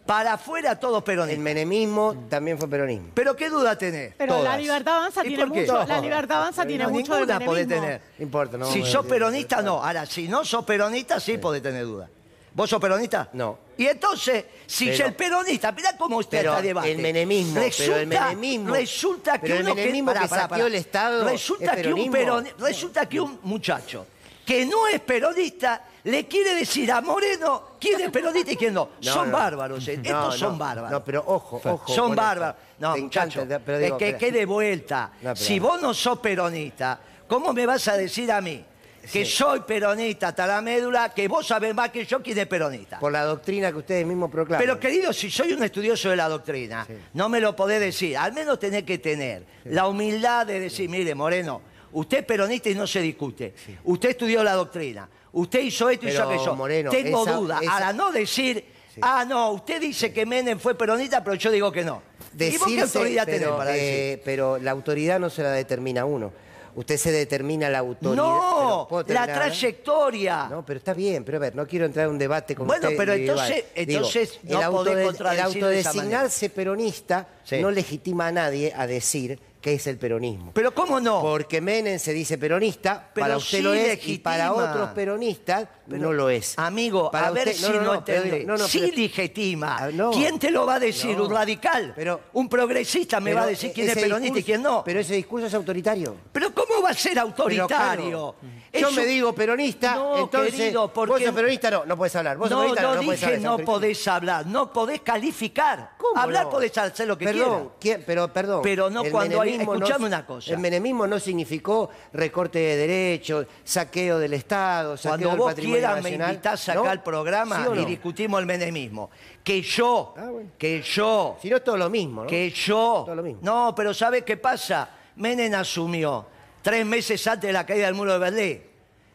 Para 0.07 0.33
afuera 0.33 0.75
todos 0.81 0.99
El 0.99 1.05
peronistas. 1.05 1.43
menemismo 1.45 2.27
también 2.29 2.59
fue 2.59 2.69
peronismo. 2.69 3.09
Pero 3.15 3.37
qué 3.37 3.49
duda 3.49 3.77
tenés. 3.79 4.15
Pero 4.17 4.43
la 4.43 4.57
libertad 4.57 4.97
avanza 4.97 5.21
¿Y 5.25 5.29
tiene 5.29 5.45
por 5.47 5.53
qué? 5.53 5.61
mucho, 5.61 5.85
la 5.87 6.01
libertad 6.01 6.39
avanza 6.39 6.67
tiene 6.67 6.85
No, 6.85 6.91
mucho 6.91 7.13
ninguna 7.15 7.39
podés 7.39 7.67
menemismo. 7.69 7.87
tener. 7.87 8.03
No 8.19 8.23
importa, 8.25 8.59
no 8.59 8.67
Si 8.73 8.81
sos 8.81 9.05
decir- 9.05 9.09
peronista, 9.09 9.63
no. 9.63 9.85
Ahora, 9.85 10.07
si 10.07 10.27
no 10.27 10.45
sos 10.45 10.65
peronista, 10.65 11.21
sí, 11.21 11.39
podés 11.39 11.63
tener 11.63 11.85
duda. 11.85 12.09
¿Vos 12.53 12.69
sos 12.69 12.81
peronista? 12.81 13.29
No. 13.35 13.59
Y 13.77 13.87
entonces, 13.87 14.47
si 14.67 14.87
Pero- 14.89 15.07
el 15.07 15.15
peronista, 15.15 15.71
mirá 15.71 15.97
cómo 15.97 16.17
usted 16.17 16.39
Pero 16.39 16.51
está 16.53 16.63
debate. 16.63 16.91
el 16.93 16.99
menemismo, 16.99 17.61
pero 17.79 17.97
el 17.97 18.09
menemismo- 18.09 18.73
Resulta 18.75 19.33
que 19.35 19.41
pero 19.43 19.55
el 19.57 19.63
uno 19.63 19.75
menemismo 19.77 20.13
que 20.13 20.29
saqueó 20.29 20.67
el 20.67 20.75
Estado 20.75 21.29
Resulta 21.29 21.75
es 21.75 21.83
que 21.87 21.93
un 21.93 22.13
peroni- 22.13 22.53
resulta 22.59 23.07
que 23.09 23.21
un 23.21 23.39
muchacho 23.45 24.07
que 24.45 24.67
no 24.67 24.89
es 24.89 24.99
peronista 25.01 25.85
le 26.05 26.27
quiere 26.27 26.55
decir 26.55 26.91
a 26.93 27.01
Moreno 27.01 27.73
quién 27.81 28.01
es 28.01 28.11
peronista 28.11 28.53
y 28.53 28.57
quién 28.57 28.75
no. 28.75 28.91
No, 29.03 29.13
son 29.13 29.31
no. 29.31 29.37
bárbaros, 29.37 29.87
eh. 29.89 29.97
No, 29.99 30.03
estos 30.03 30.39
son 30.39 30.59
bárbaros. 30.59 30.91
No, 30.91 31.05
pero 31.05 31.23
ojo, 31.27 31.61
ojo. 31.65 31.93
Son 31.95 32.15
bárbaros. 32.15 32.57
No, 32.79 32.95
Te 32.95 33.01
muchacho, 33.03 33.41
encanta, 33.43 33.61
pero 33.65 33.79
digo, 33.79 33.99
es 33.99 34.15
que 34.15 34.17
quede 34.19 34.47
vuelta. 34.47 35.11
Pero- 35.21 35.37
si 35.37 35.59
vos 35.59 35.81
no 35.83 35.93
sos 35.93 36.19
peronista, 36.21 36.99
¿cómo 37.29 37.53
me 37.53 37.67
vas 37.67 37.87
a 37.89 37.97
decir 37.97 38.33
a 38.33 38.41
mí 38.41 38.65
que 39.03 39.25
Sí. 39.25 39.31
soy 39.31 39.61
peronista 39.61 40.29
hasta 40.29 40.47
la 40.47 40.61
médula, 40.63 41.09
que 41.11 41.27
vos 41.29 41.47
sabés 41.47 41.75
más 41.75 41.91
que 41.91 42.05
yo 42.05 42.23
quién 42.23 42.39
es 42.39 42.47
peronista? 42.47 42.99
Por 42.99 43.13
la 43.13 43.25
doctrina 43.25 43.71
que 43.71 43.79
ustedes 43.79 44.07
mismos 44.07 44.31
proclaman. 44.31 44.61
Pero 44.65 44.79
querido, 44.81 45.13
si 45.13 45.31
soy 45.31 45.53
un 45.53 45.63
estudioso 45.63 46.09
de 46.11 46.17
la 46.17 46.29
doctrina, 46.29 46.87
no 47.15 47.29
me 47.29 47.41
lo 47.41 47.55
podés 47.55 47.81
decir. 47.81 48.17
Al 48.17 48.33
menos 48.33 48.59
tenés 48.59 48.85
que 48.85 48.99
tener 48.99 49.45
la 49.65 49.87
humildad 49.87 50.47
de 50.47 50.61
decir, 50.61 50.89
mire, 50.89 51.15
Moreno, 51.15 51.61
usted 51.93 52.19
es 52.19 52.25
peronista 52.25 52.69
y 52.71 52.75
no 52.75 52.87
se 52.87 53.01
discute. 53.01 53.55
Usted 53.85 54.11
estudió 54.11 54.43
la 54.45 54.53
doctrina. 54.55 55.09
Usted 55.33 55.61
hizo 55.61 55.89
esto 55.91 56.07
y 56.07 56.11
hizo 56.11 56.19
Pero, 56.27 56.31
aquello. 56.31 56.57
Moreno, 56.57 56.91
Tengo 56.91 57.23
esa- 57.23 57.33
duda. 57.37 57.59
esa- 57.63 57.73
Ahora, 57.73 57.93
no 57.93 58.11
decir, 58.13 58.65
ah, 59.01 59.25
no, 59.27 59.53
usted 59.53 59.81
dice 59.81 60.13
que 60.13 60.27
Menem 60.27 60.59
fue 60.59 60.75
peronista, 60.75 61.23
pero 61.23 61.37
yo 61.37 61.51
digo 61.51 61.71
que 61.71 61.85
no. 61.85 62.03
¿Y 62.21 62.23
vos 62.23 62.29
qué 62.39 62.45
Decirse, 62.45 62.81
autoridad 62.83 63.25
tenés 63.25 63.41
pero, 63.41 63.57
para 63.57 63.71
decir? 63.73 63.89
eh, 63.89 64.23
pero 64.25 64.59
la 64.59 64.71
autoridad 64.71 65.19
no 65.21 65.31
se 65.31 65.43
la 65.43 65.51
determina 65.53 66.05
uno. 66.05 66.33
Usted 66.77 66.97
se 66.97 67.11
determina 67.11 67.69
la 67.69 67.79
autoridad. 67.81 68.15
No, 68.23 68.87
pero 68.87 68.87
¿puedo 68.89 69.03
la 69.03 69.07
terminar 69.07 69.31
hablar? 69.31 69.49
trayectoria. 69.49 70.47
No, 70.49 70.65
pero 70.65 70.79
está 70.79 70.95
bien, 70.95 71.25
pero 71.25 71.39
a 71.39 71.41
ver, 71.41 71.57
no 71.57 71.67
quiero 71.67 71.85
entrar 71.87 72.07
en 72.07 72.13
un 72.13 72.19
debate 72.19 72.55
con 72.55 72.67
Bueno, 72.69 72.85
usted 72.87 72.97
pero 72.97 73.13
individual. 73.15 73.51
entonces- 73.51 73.75
Digo, 73.87 73.99
entonces 73.99 74.41
no 74.45 74.59
el, 74.59 74.65
autode- 74.65 75.01
el 75.01 75.07
contradecir 75.07 75.65
de 75.67 75.81
esa 75.81 75.89
autodesignarse 75.91 76.51
peronista 76.51 77.29
Sí. 77.43 77.59
no 77.61 77.71
legitima 77.73 78.29
a 78.29 78.33
nadie 78.33 78.73
a 78.77 78.87
decir 78.87 79.41
que 79.61 79.75
es 79.75 79.87
el 79.87 79.99
peronismo. 79.99 80.53
Pero 80.55 80.75
¿cómo 80.75 81.01
no? 81.01 81.21
Porque 81.21 81.61
Menem 81.61 81.99
se 81.99 82.13
dice 82.15 82.39
peronista, 82.39 83.11
Pero 83.13 83.25
para 83.25 83.37
usted 83.37 83.59
sí 83.59 83.63
lo 83.63 83.75
es, 83.75 83.85
y 83.85 83.89
legitima. 83.89 84.23
para 84.31 84.53
otros 84.55 84.89
peronistas 84.91 85.69
no 85.87 86.13
lo 86.13 86.31
es. 86.31 86.55
Amigo, 86.59 87.11
Para 87.11 87.27
a 87.27 87.31
ver 87.31 87.49
usted- 87.49 87.67
si 87.67 87.73
no, 87.79 88.03
pero 88.05 88.23
entendés. 88.23 88.47
no, 88.47 88.57
no, 88.57 88.67
sí 88.67 88.91
legitima. 88.91 89.77
Ah, 89.79 89.91
no. 89.93 90.13
¿Quién 90.13 90.39
te 90.39 90.51
lo 90.51 90.65
va 90.65 90.77
a 90.77 90.81
decir? 90.81 91.17
No. 91.17 91.25
¿Un 91.25 91.31
radical? 91.33 91.93
Pero- 91.97 92.21
¿Un 92.33 92.49
progresista 92.49 93.21
me 93.21 93.35
va 93.35 93.43
a 93.43 93.47
decir 93.47 93.73
quién 93.75 93.89
es 93.91 93.95
peronista 93.97 94.39
y 94.39 94.45
quién 94.45 94.63
no? 94.63 94.83
Pero 94.85 95.01
ese 95.01 95.15
discurso 95.15 95.47
es 95.47 95.55
autoritario. 95.55 96.17
¿Pero 96.33 96.55
cómo 96.55 96.81
va 96.83 96.91
a 96.91 96.95
ser 96.95 97.19
autoritario? 97.19 97.67
claro, 97.67 98.35
Yo 98.73 98.93
me 98.93 99.05
digo 99.05 99.35
peronista, 99.35 99.97
No, 99.97 100.19
entonces 100.21 100.55
querido, 100.55 100.83
vos 100.83 100.91
porque- 100.95 101.27
sos 101.27 101.35
peronista, 101.35 101.71
no, 101.73 101.85
no 101.85 101.97
puedes 101.97 102.15
hablar. 102.15 102.37
Vos 102.37 102.49
sos 102.49 102.57
No, 102.57 102.61
peronista, 102.75 102.83
no, 102.83 102.95
no, 102.95 103.11
dije 103.11 103.27
hablar. 103.27 103.41
no 103.41 103.59
podés 103.59 104.09
hablar, 104.09 104.47
no 104.47 104.73
podés 104.73 105.01
calificar. 105.01 105.91
¿Cómo 105.99 106.19
Hablar 106.21 106.45
no? 106.45 106.51
podés 106.51 106.77
hacer 106.79 107.07
lo 107.09 107.19
que 107.19 107.25
perdón, 107.25 107.49
quieras. 107.49 107.69
¿quién- 107.81 108.05
pero 108.07 108.33
perdón. 108.33 108.61
Pero 108.63 108.89
no 108.89 109.03
cuando 109.05 109.41
hay- 109.41 109.50
menemismo 109.53 109.75
no- 109.75 109.85
escuchame 109.85 110.07
una 110.07 110.27
cosa. 110.27 110.53
El 110.53 110.59
menemismo 110.59 111.07
no 111.07 111.19
significó 111.21 111.91
recorte 112.13 112.59
de 112.59 112.77
derechos, 112.77 113.47
saqueo 113.65 114.19
del 114.19 114.35
Estado, 114.35 114.97
saqueo 114.97 115.11
Cuando 115.11 115.29
del 115.31 115.39
vos 115.39 115.47
patrimonio 115.53 115.79
quieras 115.81 115.95
me 115.97 116.03
nacional. 116.03 116.31
invitás 116.31 116.69
acá 116.69 116.79
¿No? 116.83 116.89
al 116.91 117.03
programa 117.03 117.63
¿Sí 117.63 117.69
o 117.69 117.75
no? 117.75 117.83
y 117.83 117.85
discutimos 117.85 118.41
el 118.41 118.47
menemismo. 118.47 119.11
Que 119.45 119.63
yo, 119.63 120.15
Ah, 120.17 120.27
bueno. 120.31 120.51
que 120.59 120.83
yo, 120.83 121.37
Si 121.41 121.49
no 121.51 121.57
es 121.57 121.65
todo 121.65 121.77
lo 121.77 121.91
mismo, 121.91 122.23
¿no? 122.23 122.27
que 122.29 122.51
yo. 122.51 123.03
Todo 123.07 123.15
lo 123.15 123.23
mismo. 123.23 123.41
No, 123.43 123.75
pero 123.75 123.93
¿sabes 123.95 124.23
qué 124.25 124.37
pasa? 124.37 124.91
Menem 125.17 125.55
asumió 125.55 126.27
tres 126.63 126.85
meses 126.87 127.27
antes 127.27 127.49
de 127.49 127.53
la 127.53 127.65
caída 127.67 127.87
del 127.87 127.95
muro 127.95 128.13
de 128.13 128.19
Berlín. 128.19 128.63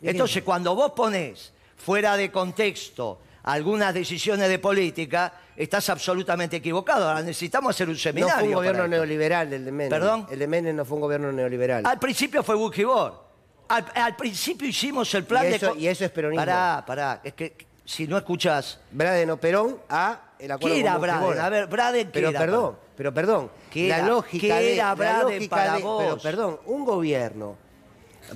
Entonces, 0.02 0.44
cuando 0.44 0.76
vos 0.76 0.92
ponés 0.92 1.52
fuera 1.78 2.16
de 2.18 2.32
contexto 2.32 3.20
algunas 3.46 3.94
decisiones 3.94 4.50
de 4.50 4.60
política, 4.60 5.32
estás 5.56 5.90
absolutamente 5.90 6.58
equivocado. 6.58 7.08
Ahora 7.08 7.22
necesitamos 7.22 7.70
hacer 7.76 7.88
un 7.88 7.94
No 7.94 8.00
seminario. 8.00 8.36
fue 8.40 8.48
un 8.50 8.54
gobierno 8.56 8.88
neoliberal 8.88 9.54
el 9.54 9.66
de 9.66 9.72
Menem. 9.72 9.90
¿Perdón? 9.90 10.28
El 10.30 10.40
de 10.40 10.48
Menem 10.48 10.76
no 10.76 10.84
fue 10.86 10.96
un 10.96 11.02
gobierno 11.02 11.32
neoliberal. 11.32 11.84
Al 11.86 12.00
principio 12.00 12.44
fue 12.44 12.56
Bujibor. 12.56 13.24
Al, 13.68 13.86
al 13.96 14.16
principio 14.16 14.68
hicimos 14.68 15.14
el 15.16 15.24
plan 15.26 15.46
Y 15.46 15.50
de... 15.50 15.56
eso- 15.56 15.76
y 15.76 15.88
eso 15.88 16.06
es 16.06 16.12
peronismo. 16.12 16.42
Pará, 16.46 16.84
pará. 16.86 17.22
Es 17.24 17.34
que 17.34 17.56
si 17.84 18.08
no 18.08 18.18
escuchas... 18.18 18.80
Braden 18.92 19.30
o 19.32 19.38
Perón 19.38 19.78
a 19.90 20.22
el 20.40 20.52
acuerdo 20.52 20.76
¿Qué 20.76 20.82
era 20.82 20.92
con 20.94 21.02
Braden? 21.02 21.40
A 21.40 21.50
ver, 21.50 21.68
Braden, 21.68 22.06
¿qué 22.08 22.12
pero 22.14 22.30
era? 22.30 22.40
perdón, 22.40 22.78
pero 22.98 23.14
perdón. 23.14 23.52
¿Qué 23.72 23.88
la 23.90 23.98
era? 24.00 24.08
lógica 24.08 24.58
¿Qué 24.58 24.64
de, 24.64 24.74
era 24.76 24.86
la 24.88 24.96
Braden 24.96 25.22
lógica 25.36 25.56
para 25.56 25.76
de- 25.76 25.84
vos? 25.84 26.04
Pero 26.04 26.18
perdón, 26.18 26.60
un 26.66 26.84
gobierno. 26.86 27.58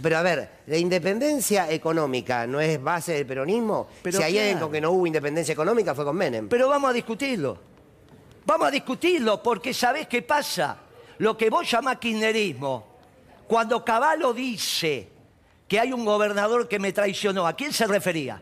Pero 0.01 0.17
a 0.17 0.21
ver, 0.21 0.49
la 0.67 0.77
independencia 0.77 1.69
económica 1.71 2.45
no 2.45 2.59
es 2.59 2.81
base 2.81 3.13
del 3.13 3.25
peronismo. 3.25 3.87
Pero 4.03 4.17
si 4.19 4.23
hay 4.23 4.37
alguien 4.37 4.59
con 4.59 4.71
que 4.71 4.81
no 4.81 4.91
hubo 4.91 5.07
independencia 5.07 5.53
económica 5.53 5.95
fue 5.95 6.05
con 6.05 6.15
Menem. 6.15 6.47
Pero 6.47 6.69
vamos 6.69 6.91
a 6.91 6.93
discutirlo. 6.93 7.57
Vamos 8.45 8.67
a 8.67 8.71
discutirlo 8.71 9.41
porque 9.41 9.73
¿sabés 9.73 10.07
qué 10.07 10.21
pasa? 10.21 10.77
Lo 11.19 11.37
que 11.37 11.49
vos 11.49 11.69
llamás 11.69 11.97
kirchnerismo, 11.97 12.87
cuando 13.47 13.83
Caballo 13.83 14.33
dice 14.33 15.09
que 15.67 15.79
hay 15.79 15.91
un 15.91 16.05
gobernador 16.05 16.67
que 16.67 16.79
me 16.79 16.93
traicionó, 16.93 17.45
¿a 17.45 17.53
quién 17.53 17.73
se 17.73 17.85
refería? 17.85 18.41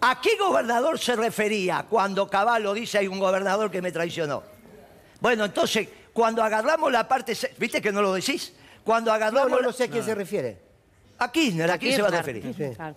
¿A 0.00 0.20
qué 0.20 0.30
gobernador 0.38 0.98
se 0.98 1.14
refería 1.14 1.84
cuando 1.88 2.28
Caballo 2.28 2.72
dice 2.72 2.98
hay 2.98 3.06
un 3.06 3.18
gobernador 3.18 3.70
que 3.70 3.82
me 3.82 3.92
traicionó? 3.92 4.42
Bueno, 5.20 5.44
entonces, 5.44 5.88
cuando 6.12 6.42
agarramos 6.42 6.90
la 6.90 7.06
parte... 7.06 7.36
¿Viste 7.58 7.82
que 7.82 7.92
no 7.92 8.00
lo 8.00 8.14
decís? 8.14 8.54
Cuando 8.84 9.10
no, 9.10 9.14
agarramos... 9.14 9.50
no, 9.50 9.56
la- 9.60 9.66
no 9.66 9.72
sé 9.72 9.84
a 9.84 9.88
quién 9.88 10.04
se 10.04 10.14
refiere. 10.14 10.58
A 11.18 11.30
Kirchner, 11.30 11.70
¿a 11.70 11.78
quién 11.78 11.94
se 11.96 12.02
va 12.02 12.08
a 12.08 12.10
referir? 12.12 12.54
Sí. 12.56 12.74
Claro. 12.74 12.96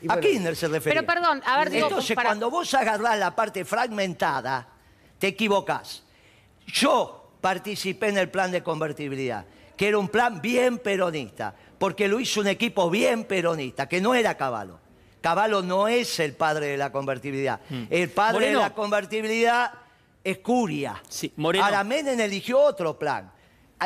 Y 0.00 0.06
A 0.06 0.14
bueno, 0.14 0.20
Kirchner 0.20 0.56
se 0.56 0.68
refería. 0.68 1.00
Pero 1.00 1.06
perdón, 1.06 1.42
a 1.46 1.58
ver, 1.58 1.70
digo, 1.70 1.86
Entonces, 1.88 2.14
para- 2.14 2.28
cuando 2.30 2.50
vos 2.50 2.72
agarrás 2.74 3.18
la 3.18 3.34
parte 3.34 3.64
fragmentada, 3.64 4.66
te 5.18 5.28
equivocás. 5.28 6.02
Yo 6.66 7.30
participé 7.40 8.08
en 8.08 8.18
el 8.18 8.28
plan 8.30 8.50
de 8.50 8.62
convertibilidad, 8.62 9.44
que 9.76 9.88
era 9.88 9.98
un 9.98 10.08
plan 10.08 10.40
bien 10.40 10.78
peronista, 10.78 11.54
porque 11.78 12.08
lo 12.08 12.20
hizo 12.20 12.40
un 12.40 12.46
equipo 12.48 12.88
bien 12.90 13.24
peronista, 13.24 13.88
que 13.88 14.00
no 14.00 14.14
era 14.14 14.36
Caballo. 14.36 14.78
Caballo 15.20 15.62
no 15.62 15.88
es 15.88 16.18
el 16.20 16.34
padre 16.34 16.66
de 16.66 16.76
la 16.76 16.90
convertibilidad. 16.92 17.60
El 17.90 18.10
padre 18.10 18.32
Moreno. 18.34 18.58
de 18.58 18.64
la 18.64 18.74
convertibilidad 18.74 19.72
es 20.24 20.38
Curia. 20.38 21.00
Sí, 21.08 21.32
Moreno. 21.36 21.64
Ahora 21.64 21.84
Menem 21.84 22.18
eligió 22.20 22.60
otro 22.60 22.98
plan. 22.98 23.30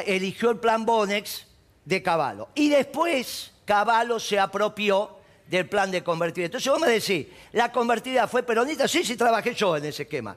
Eligió 0.04 0.50
el 0.50 0.58
plan 0.58 0.84
Bonex 0.84 1.46
de 1.84 2.02
Caballo. 2.02 2.48
Y 2.54 2.68
después 2.68 3.52
Caballo 3.64 4.18
se 4.18 4.38
apropió 4.38 5.16
del 5.48 5.68
plan 5.68 5.90
de 5.90 6.02
convertibilidad. 6.02 6.56
Entonces 6.56 6.72
vos 6.72 6.80
me 6.80 6.92
decís, 6.92 7.26
¿la 7.52 7.70
convertibilidad 7.70 8.28
fue 8.28 8.42
peronista? 8.42 8.88
Sí, 8.88 9.04
sí, 9.04 9.16
trabajé 9.16 9.54
yo 9.54 9.76
en 9.76 9.84
ese 9.84 10.02
esquema. 10.02 10.36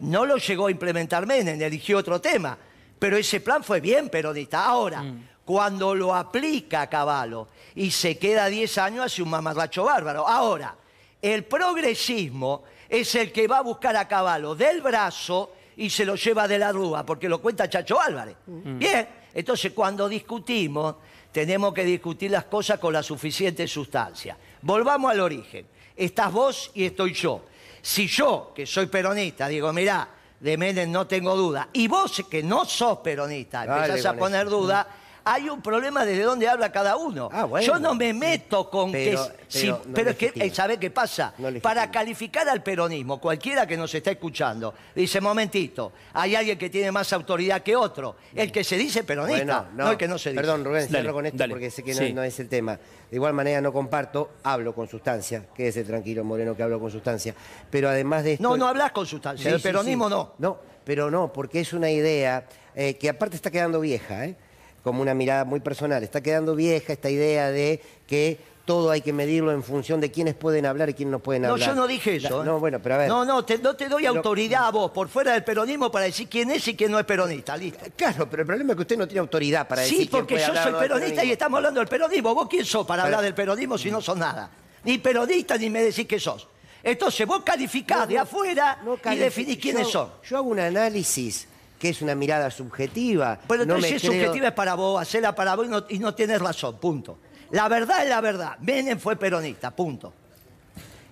No 0.00 0.26
lo 0.26 0.36
llegó 0.36 0.66
a 0.66 0.70
implementar 0.70 1.26
Menem, 1.26 1.60
eligió 1.60 1.98
otro 1.98 2.20
tema. 2.20 2.58
Pero 2.98 3.16
ese 3.16 3.40
plan 3.40 3.64
fue 3.64 3.80
bien 3.80 4.08
peronista. 4.08 4.64
Ahora, 4.64 5.04
cuando 5.44 5.94
lo 5.94 6.14
aplica 6.14 6.88
Caballo 6.88 7.48
y 7.74 7.90
se 7.90 8.18
queda 8.18 8.46
10 8.46 8.78
años, 8.78 9.06
hace 9.06 9.22
un 9.22 9.30
mamarracho 9.30 9.84
bárbaro. 9.84 10.26
Ahora, 10.28 10.76
el 11.20 11.44
progresismo 11.44 12.64
es 12.88 13.14
el 13.14 13.32
que 13.32 13.48
va 13.48 13.58
a 13.58 13.62
buscar 13.62 13.96
a 13.96 14.06
Caballo 14.06 14.54
del 14.54 14.82
brazo 14.82 15.52
y 15.76 15.90
se 15.90 16.04
lo 16.04 16.14
lleva 16.14 16.46
de 16.46 16.58
la 16.58 16.72
rúa, 16.72 17.04
porque 17.04 17.28
lo 17.28 17.40
cuenta 17.40 17.68
Chacho 17.68 18.00
Álvarez. 18.00 18.36
Bien, 18.46 19.08
entonces 19.34 19.72
cuando 19.72 20.08
discutimos, 20.08 20.96
tenemos 21.30 21.72
que 21.72 21.84
discutir 21.84 22.30
las 22.30 22.44
cosas 22.44 22.78
con 22.78 22.92
la 22.92 23.02
suficiente 23.02 23.66
sustancia. 23.66 24.36
Volvamos 24.60 25.10
al 25.10 25.20
origen. 25.20 25.66
Estás 25.96 26.32
vos 26.32 26.70
y 26.74 26.84
estoy 26.84 27.14
yo. 27.14 27.44
Si 27.80 28.06
yo, 28.06 28.52
que 28.54 28.66
soy 28.66 28.86
peronista, 28.86 29.48
digo, 29.48 29.72
mirá, 29.72 30.08
de 30.38 30.56
Menem 30.56 30.90
no 30.90 31.06
tengo 31.06 31.36
duda, 31.36 31.68
y 31.72 31.88
vos, 31.88 32.22
que 32.28 32.42
no 32.42 32.64
sos 32.64 32.98
peronista, 32.98 33.64
Dale 33.64 33.86
empezás 33.86 34.06
a 34.06 34.16
poner 34.16 34.46
eso. 34.46 34.56
duda, 34.56 34.86
hay 35.24 35.48
un 35.48 35.60
problema 35.62 36.04
desde 36.04 36.22
dónde 36.22 36.48
habla 36.48 36.72
cada 36.72 36.96
uno. 36.96 37.28
Ah, 37.32 37.44
bueno. 37.44 37.66
Yo 37.66 37.78
no 37.78 37.94
me 37.94 38.12
meto 38.12 38.68
con 38.70 38.90
Pero- 38.92 39.24
que... 39.26 39.30
pero 39.32 39.48
si- 39.48 39.68
no 39.68 39.80
pero 39.94 40.10
es 40.10 40.16
que, 40.16 40.32
eh, 40.34 40.50
¿sabe 40.54 40.78
qué 40.78 40.90
pasa? 40.90 41.34
No. 41.38 41.48
Para 41.60 41.90
calificar 41.90 42.48
al 42.48 42.62
peronismo, 42.62 43.20
cualquiera 43.20 43.66
que 43.66 43.76
nos 43.76 43.94
está 43.94 44.10
escuchando, 44.10 44.74
dice, 44.94 45.20
momentito, 45.20 45.92
hay 46.14 46.34
alguien 46.34 46.58
que 46.58 46.70
tiene 46.70 46.90
más 46.90 47.12
autoridad 47.12 47.62
que 47.62 47.76
otro. 47.76 48.16
El 48.34 48.50
que 48.50 48.64
se 48.64 48.76
dice 48.76 49.04
peronista, 49.04 49.62
Bueno, 49.62 49.84
no, 49.84 49.90
el 49.92 49.96
que 49.96 50.08
no 50.08 50.18
se 50.18 50.30
dice. 50.30 50.40
Perdón, 50.40 50.64
Rubén, 50.64 50.86
Dale, 50.86 50.98
cierro 51.00 51.12
con 51.14 51.26
esto 51.26 51.38
dale. 51.38 51.52
porque 51.54 51.70
sé 51.70 51.82
que 51.82 51.94
no, 51.94 52.00
Sí. 52.00 52.12
no 52.12 52.22
es 52.22 52.38
el 52.40 52.48
tema. 52.48 52.76
De 53.10 53.16
igual 53.16 53.34
manera 53.34 53.60
no 53.60 53.72
comparto, 53.72 54.30
hablo 54.42 54.74
con 54.74 54.88
sustancia, 54.88 55.44
quédese 55.54 55.84
tranquilo, 55.84 56.24
Moreno, 56.24 56.56
que 56.56 56.62
hablo 56.62 56.80
con 56.80 56.90
sustancia. 56.90 57.34
Pero 57.70 57.88
además 57.90 58.24
de 58.24 58.34
esto... 58.34 58.42
No, 58.42 58.56
no 58.56 58.66
hablas 58.68 58.92
con 58.92 59.06
sustancia, 59.06 59.44
Sí, 59.50 59.54
el 59.54 59.60
sí, 59.60 59.62
peronismo 59.68 60.06
sí. 60.08 60.10
no. 60.14 60.32
No, 60.38 60.58
pero 60.84 61.10
no, 61.10 61.32
porque 61.32 61.60
es 61.60 61.72
una 61.74 61.90
idea 61.90 62.46
eh, 62.74 62.94
que 62.94 63.08
aparte 63.10 63.36
está 63.36 63.50
quedando 63.50 63.80
vieja, 63.80 64.24
¿eh? 64.24 64.34
Como 64.82 65.02
una 65.02 65.14
mirada 65.14 65.44
muy 65.44 65.60
personal. 65.60 66.02
Está 66.02 66.20
quedando 66.22 66.54
vieja 66.54 66.92
esta 66.92 67.10
idea 67.10 67.50
de 67.50 67.80
que 68.06 68.38
todo 68.64 68.90
hay 68.92 69.00
que 69.00 69.12
medirlo 69.12 69.50
en 69.50 69.64
función 69.64 70.00
de 70.00 70.12
quiénes 70.12 70.34
pueden 70.34 70.66
hablar 70.66 70.88
y 70.88 70.94
quiénes 70.94 71.10
no 71.12 71.18
pueden 71.18 71.42
No, 71.42 71.50
hablar. 71.50 71.68
yo 71.70 71.74
no 71.74 71.86
dije 71.88 72.16
eso. 72.16 72.38
La- 72.38 72.42
¿eh? 72.42 72.46
no, 72.46 72.60
bueno, 72.60 72.78
pero 72.80 72.94
a 72.94 72.98
ver. 72.98 73.08
No, 73.08 73.24
no, 73.24 73.44
te, 73.44 73.58
no 73.58 73.74
te 73.74 73.88
doy 73.88 74.02
Pero- 74.04 74.14
autoridad 74.16 74.66
a 74.66 74.70
vos 74.70 74.92
por 74.92 75.08
fuera 75.08 75.32
del 75.32 75.42
peronismo 75.42 75.90
para 75.90 76.04
decir 76.04 76.28
quién 76.28 76.50
es 76.52 76.66
y 76.68 76.76
quién 76.76 76.92
no 76.92 76.98
es 77.00 77.04
peronista. 77.04 77.56
Listo. 77.56 77.84
Claro, 77.96 78.30
pero 78.30 78.42
el 78.42 78.46
problema 78.46 78.72
es 78.72 78.76
que 78.76 78.82
usted 78.82 78.96
no 78.98 79.06
tiene 79.08 79.18
autoridad 79.20 79.66
para 79.66 79.82
decir 79.82 79.98
Sí, 79.98 80.06
quién 80.08 80.20
porque 80.22 80.34
puede 80.34 80.42
yo 80.46 80.48
hablar 80.50 80.62
soy 80.64 80.72
no 80.74 80.78
peronista 80.78 81.24
y 81.24 81.32
estamos 81.32 81.56
hablando 81.56 81.80
del 81.80 81.88
peronismo. 81.88 82.34
¿Vos 82.34 82.46
quién 82.48 82.64
sos 82.64 82.86
para 82.86 83.02
Pero- 83.02 83.16
hablar 83.16 83.24
del 83.24 83.34
peronismo 83.34 83.76
si 83.78 83.90
no 83.90 84.00
sos 84.00 84.16
nada? 84.16 84.48
Ni 84.84 84.98
peronista 84.98 85.56
ni 85.58 85.68
me 85.68 85.82
decís 85.82 86.06
que 86.06 86.20
sos. 86.20 86.46
Entonces 86.84 87.26
vos 87.26 87.42
calificás 87.44 87.98
No, 88.00 88.06
de 88.06 88.14
no, 88.14 88.20
afuera 88.22 88.78
no 88.84 88.98
y 89.12 89.16
definís 89.16 89.58
quiénes 89.58 89.86
Yo- 89.86 89.90
son. 89.92 90.10
Yo 90.24 90.36
hago 90.38 90.48
un 90.48 90.58
análisis 90.60 91.46
que 91.82 91.88
es 91.88 92.00
una 92.00 92.14
mirada 92.14 92.48
subjetiva. 92.48 93.40
Pero 93.48 93.66
no 93.66 93.80
si 93.80 93.94
es 93.94 94.00
creo- 94.02 94.12
subjetiva 94.12 94.46
es 94.48 94.54
para 94.54 94.74
vos, 94.76 95.02
hacela 95.02 95.34
para 95.34 95.56
vos 95.56 95.66
y 95.66 95.68
no, 95.68 95.84
y 95.88 95.98
no 95.98 96.14
tienes 96.14 96.40
razón, 96.40 96.78
punto. 96.78 97.18
La 97.50 97.68
verdad 97.68 98.04
es 98.04 98.08
la 98.08 98.20
verdad. 98.20 98.56
Menem 98.60 99.00
fue 99.00 99.16
peronista, 99.16 99.72
punto. 99.74 100.12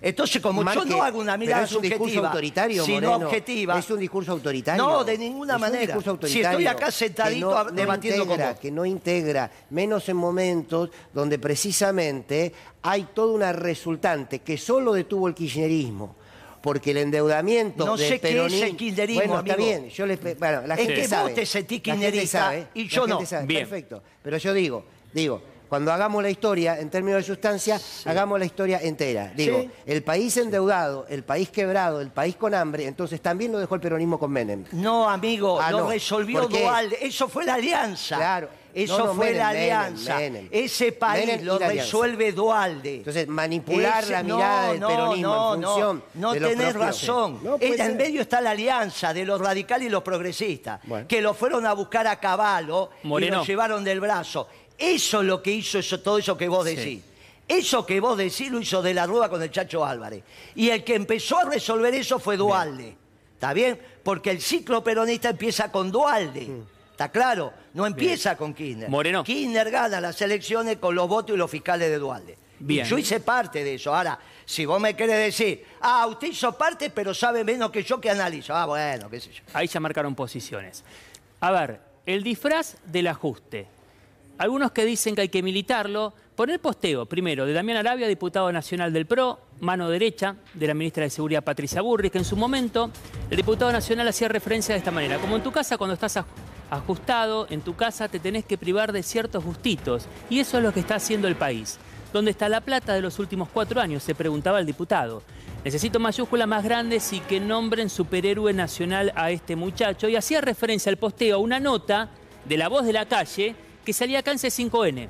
Entonces, 0.01 0.41
como 0.41 0.63
yo 0.73 0.85
no 0.85 1.03
hago 1.03 1.19
una 1.19 1.35
mirada 1.35 1.65
es 1.65 1.73
un 1.73 1.81
discurso 1.81 2.05
subjetiva, 2.05 2.29
autoritario, 2.29 2.85
sino 2.85 3.09
Moreno. 3.09 3.27
objetiva. 3.27 3.77
Es 3.77 3.91
un 3.91 3.99
discurso 3.99 4.31
autoritario. 4.31 4.81
No, 4.81 5.03
de 5.03 5.17
ninguna 5.17 5.53
Es 5.53 5.57
un 5.57 5.61
manera. 5.61 5.93
discurso 5.95 6.27
Si 6.27 6.39
estoy 6.41 6.65
acá 6.67 6.89
sentadito 6.89 7.49
que 7.51 7.57
a- 7.57 7.63
debatiendo 7.65 8.23
con 8.25 8.31
integra, 8.31 8.51
vos. 8.53 8.59
Que 8.61 8.71
no 8.71 8.85
integra, 8.85 9.51
menos 9.71 10.07
en 10.07 10.15
momentos 10.15 10.89
donde 11.13 11.37
precisamente 11.37 12.53
hay 12.81 13.09
toda 13.13 13.33
una 13.33 13.51
resultante 13.51 14.39
que 14.39 14.57
solo 14.57 14.93
detuvo 14.93 15.27
el 15.27 15.35
kirchnerismo. 15.35 16.15
Porque 16.61 16.91
el 16.91 16.97
endeudamiento 16.97 17.85
No 17.85 17.97
del 17.97 18.07
sé 18.07 18.19
qué 18.19 18.29
es 18.29 18.35
el 18.35 18.39
peronismo- 18.51 18.77
kirchnerismo, 18.77 19.21
Bueno, 19.23 19.39
está 19.39 19.53
amigo. 19.53 19.67
bien. 19.69 19.89
Yo 19.89 20.05
les, 20.05 20.19
bueno, 20.37 20.61
la 20.67 20.75
Es 20.75 20.79
gente 20.81 20.93
que 20.95 21.01
vos 21.01 21.09
sabe. 21.09 21.33
te 21.33 21.45
sentís 21.45 21.79
La 21.87 21.93
gente 21.93 22.01
kirchnerista 22.05 22.39
sabe, 22.39 22.67
y 22.75 22.83
la 22.83 22.89
yo 22.89 23.07
no. 23.07 23.17
gente 23.17 23.25
sabe, 23.29 23.45
Bien. 23.47 23.61
Perfecto. 23.67 24.03
Pero 24.21 24.37
yo 24.37 24.53
digo, 24.53 24.85
digo, 25.13 25.41
cuando 25.67 25.91
hagamos 25.93 26.21
la 26.21 26.29
historia 26.29 26.77
en 26.79 26.89
términos 26.89 27.21
de 27.21 27.23
sustancia, 27.23 27.79
hagamos 28.05 28.37
la 28.37 28.45
historia 28.45 28.79
entera. 28.81 29.31
Digo, 29.35 29.61
Sí. 29.61 29.69
el 29.85 30.03
país 30.03 30.35
endeudado, 30.37 31.05
el 31.09 31.23
país 31.23 31.49
quebrado, 31.49 32.01
el 32.01 32.09
país 32.11 32.35
con 32.35 32.53
hambre, 32.53 32.85
entonces 32.85 33.21
también 33.21 33.51
lo 33.53 33.57
dejó 33.59 33.75
el 33.75 33.81
peronismo 33.81 34.19
con 34.19 34.31
Menem. 34.31 34.65
No, 34.73 35.09
amigo, 35.09 35.59
Ah, 35.61 35.71
lo 35.71 35.79
no. 35.85 35.89
resolvió. 35.89 36.47
Dualde. 36.47 36.97
Eso 37.01 37.27
fue 37.29 37.45
la 37.45 37.53
alianza. 37.55 38.17
Claro. 38.17 38.49
Eso 38.73 38.97
No, 38.99 39.05
no, 39.07 39.13
fue 39.15 39.25
Menem, 39.27 39.37
la 39.39 39.49
alianza. 39.49 40.17
Menem. 40.17 40.47
Ese 40.51 40.91
país 40.93 41.41
lo 41.43 41.57
resuelve 41.59 42.31
Dualde. 42.31 42.95
Entonces, 42.97 43.27
manipular 43.27 44.03
Ese- 44.03 44.11
la 44.13 44.23
mirada 44.23 44.71
del 44.71 44.79
peronismo 44.79 45.27
no, 45.33 45.53
en 45.55 45.61
no, 45.61 45.67
función 45.69 46.03
No, 46.13 46.31
de 46.33 46.39
lo 46.39 46.47
tenés 46.49 46.69
propio. 46.69 46.87
razón. 46.87 47.39
No, 47.43 47.57
puede 47.57 47.83
en 47.83 47.97
medio 47.97 48.21
está 48.21 48.39
la 48.41 48.51
alianza 48.51 49.13
de 49.13 49.25
los 49.25 49.41
radicales 49.41 49.87
y 49.87 49.89
los 49.89 50.03
progresistas, 50.03 50.79
Bueno. 50.85 51.07
que 51.07 51.21
lo 51.21 51.33
fueron 51.33 51.65
a 51.65 51.73
buscar 51.73 52.07
a 52.07 52.19
caballo 52.19 52.89
y 53.03 53.07
lo 53.29 53.43
llevaron 53.43 53.83
del 53.83 53.99
brazo. 53.99 54.47
Eso 54.77 55.21
es 55.21 55.27
lo 55.27 55.43
que 55.43 55.51
hizo 55.51 55.77
eso, 55.79 55.99
todo 55.99 56.17
eso 56.17 56.37
que 56.37 56.47
vos 56.47 56.67
Sí. 56.67 56.75
decís. 56.75 57.03
Eso 57.47 57.85
que 57.85 57.99
vos 57.99 58.17
decís 58.17 58.49
lo 58.49 58.61
hizo 58.61 58.81
de 58.81 58.93
la 58.93 59.05
Rúa 59.05 59.27
con 59.29 59.41
el 59.43 59.51
Chacho 59.51 59.83
Álvarez. 59.85 60.23
Y 60.55 60.69
el 60.69 60.83
que 60.85 60.95
empezó 60.95 61.37
a 61.39 61.43
resolver 61.43 61.93
eso 61.93 62.17
fue 62.19 62.37
Dualde. 62.37 62.95
¿Está 63.33 63.53
bien? 63.53 63.77
Porque 64.03 64.31
el 64.31 64.39
ciclo 64.41 64.81
peronista 64.83 65.29
empieza 65.29 65.69
con 65.71 65.91
Dualde. 65.91 66.47
¿Está 66.91 67.09
claro? 67.09 67.51
No 67.73 67.85
empieza 67.85 68.35
con 68.35 68.53
Kirchner. 68.53 68.89
Moreno. 68.89 69.23
Kirchner 69.23 69.71
gana 69.71 70.01
las 70.01 70.21
elecciones 70.21 70.77
con 70.77 70.93
los 70.95 71.07
votos 71.07 71.35
y 71.35 71.37
los 71.37 71.49
fiscales 71.49 71.89
de 71.89 71.97
Dualde. 71.97 72.37
Bien. 72.59 72.85
Y 72.85 72.89
yo 72.89 72.97
hice 72.97 73.19
parte 73.19 73.63
de 73.63 73.75
eso. 73.75 73.95
Ahora, 73.95 74.19
si 74.45 74.65
vos 74.65 74.79
me 74.79 74.95
querés 74.95 75.17
decir, 75.17 75.65
ah, 75.81 76.05
usted 76.07 76.27
hizo 76.27 76.55
parte, 76.57 76.89
pero 76.89 77.13
sabe 77.13 77.43
menos 77.43 77.71
que 77.71 77.83
yo 77.83 77.99
que 77.99 78.09
analizo. 78.09 78.53
Ah, 78.53 78.65
bueno, 78.65 79.09
qué 79.09 79.19
sé 79.19 79.31
yo. 79.31 79.43
Ahí 79.53 79.67
ya 79.67 79.79
marcaron 79.79 80.13
posiciones. 80.13 80.83
A 81.39 81.51
ver, 81.51 81.79
el 82.05 82.23
disfraz 82.23 82.77
del 82.85 83.07
ajuste. 83.07 83.67
Algunos 84.37 84.71
que 84.71 84.85
dicen 84.85 85.15
que 85.15 85.21
hay 85.21 85.29
que 85.29 85.41
militarlo. 85.41 86.13
Poner 86.35 86.59
posteo, 86.59 87.05
primero, 87.05 87.45
de 87.45 87.53
Damián 87.53 87.77
Arabia, 87.77 88.07
diputado 88.07 88.51
nacional 88.51 88.91
del 88.91 89.05
PRO, 89.05 89.39
mano 89.59 89.89
derecha 89.89 90.35
de 90.53 90.67
la 90.67 90.73
ministra 90.73 91.03
de 91.03 91.09
Seguridad 91.09 91.43
Patricia 91.43 91.81
Burri, 91.81 92.09
que 92.09 92.17
en 92.17 92.25
su 92.25 92.35
momento 92.35 92.89
el 93.29 93.37
diputado 93.37 93.71
nacional 93.71 94.07
hacía 94.07 94.27
referencia 94.27 94.73
de 94.73 94.79
esta 94.79 94.89
manera. 94.89 95.19
Como 95.19 95.35
en 95.35 95.43
tu 95.43 95.51
casa, 95.51 95.77
cuando 95.77 95.93
estás 95.93 96.17
ajustado, 96.71 97.45
en 97.51 97.61
tu 97.61 97.75
casa 97.75 98.07
te 98.07 98.19
tenés 98.19 98.45
que 98.45 98.57
privar 98.57 98.91
de 98.91 99.03
ciertos 99.03 99.43
gustitos. 99.43 100.07
Y 100.29 100.39
eso 100.39 100.57
es 100.57 100.63
lo 100.63 100.73
que 100.73 100.79
está 100.79 100.95
haciendo 100.95 101.27
el 101.27 101.35
país. 101.35 101.77
¿Dónde 102.11 102.31
está 102.31 102.49
la 102.49 102.61
plata 102.61 102.93
de 102.93 103.01
los 103.01 103.19
últimos 103.19 103.49
cuatro 103.53 103.79
años? 103.79 104.01
Se 104.01 104.15
preguntaba 104.15 104.59
el 104.59 104.65
diputado. 104.65 105.21
Necesito 105.63 105.99
mayúsculas 105.99 106.47
más 106.47 106.63
grandes 106.63 107.13
y 107.13 107.19
que 107.19 107.39
nombren 107.39 107.89
superhéroe 107.89 108.51
nacional 108.53 109.13
a 109.15 109.29
este 109.31 109.55
muchacho. 109.55 110.09
Y 110.09 110.15
hacía 110.15 110.41
referencia 110.41 110.89
al 110.89 110.97
posteo 110.97 111.35
a 111.35 111.39
una 111.39 111.59
nota 111.59 112.09
de 112.45 112.57
La 112.57 112.67
Voz 112.67 112.85
de 112.85 112.93
la 112.93 113.05
Calle 113.05 113.55
que 113.85 113.93
salía 113.93 114.19
acá 114.19 114.31
en 114.31 114.37
C5N, 114.37 115.07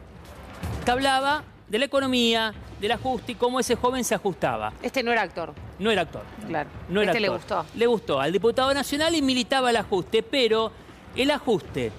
que 0.86 0.92
hablaba 0.92 1.44
de 1.70 1.80
la 1.80 1.86
economía, 1.86 2.54
del 2.82 2.92
ajuste 2.92 3.32
y 3.34 3.36
cómo 3.36 3.60
ese 3.60 3.76
joven 3.76 4.04
se 4.04 4.16
ajustaba. 4.16 4.74
Este 4.82 5.04
no 5.04 5.12
era 5.12 5.22
actor. 5.22 5.54
No 5.80 5.90
era 5.90 6.02
actor. 6.02 6.24
Claro. 6.48 6.70
No 6.90 7.02
era 7.02 7.12
este 7.12 7.22
le 7.22 7.30
gustó. 7.30 7.66
Le 7.76 7.86
gustó 7.86 8.20
al 8.20 8.32
diputado 8.32 8.74
nacional 8.74 9.16
y 9.16 9.22
militaba 9.22 9.70
el 9.70 9.78
ajuste, 9.78 10.24
pero 10.24 10.72
el 11.16 11.32
ajuste, 11.32 11.92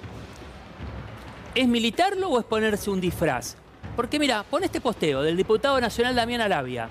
¿es 1.54 1.68
militarlo 1.68 2.28
o 2.30 2.38
es 2.38 2.44
ponerse 2.44 2.90
un 2.90 3.00
disfraz? 3.00 3.56
Porque 3.96 4.18
mira, 4.18 4.42
pon 4.42 4.64
este 4.64 4.80
posteo 4.80 5.22
del 5.22 5.36
diputado 5.36 5.80
nacional 5.80 6.14
Damián 6.14 6.40
Arabia. 6.40 6.88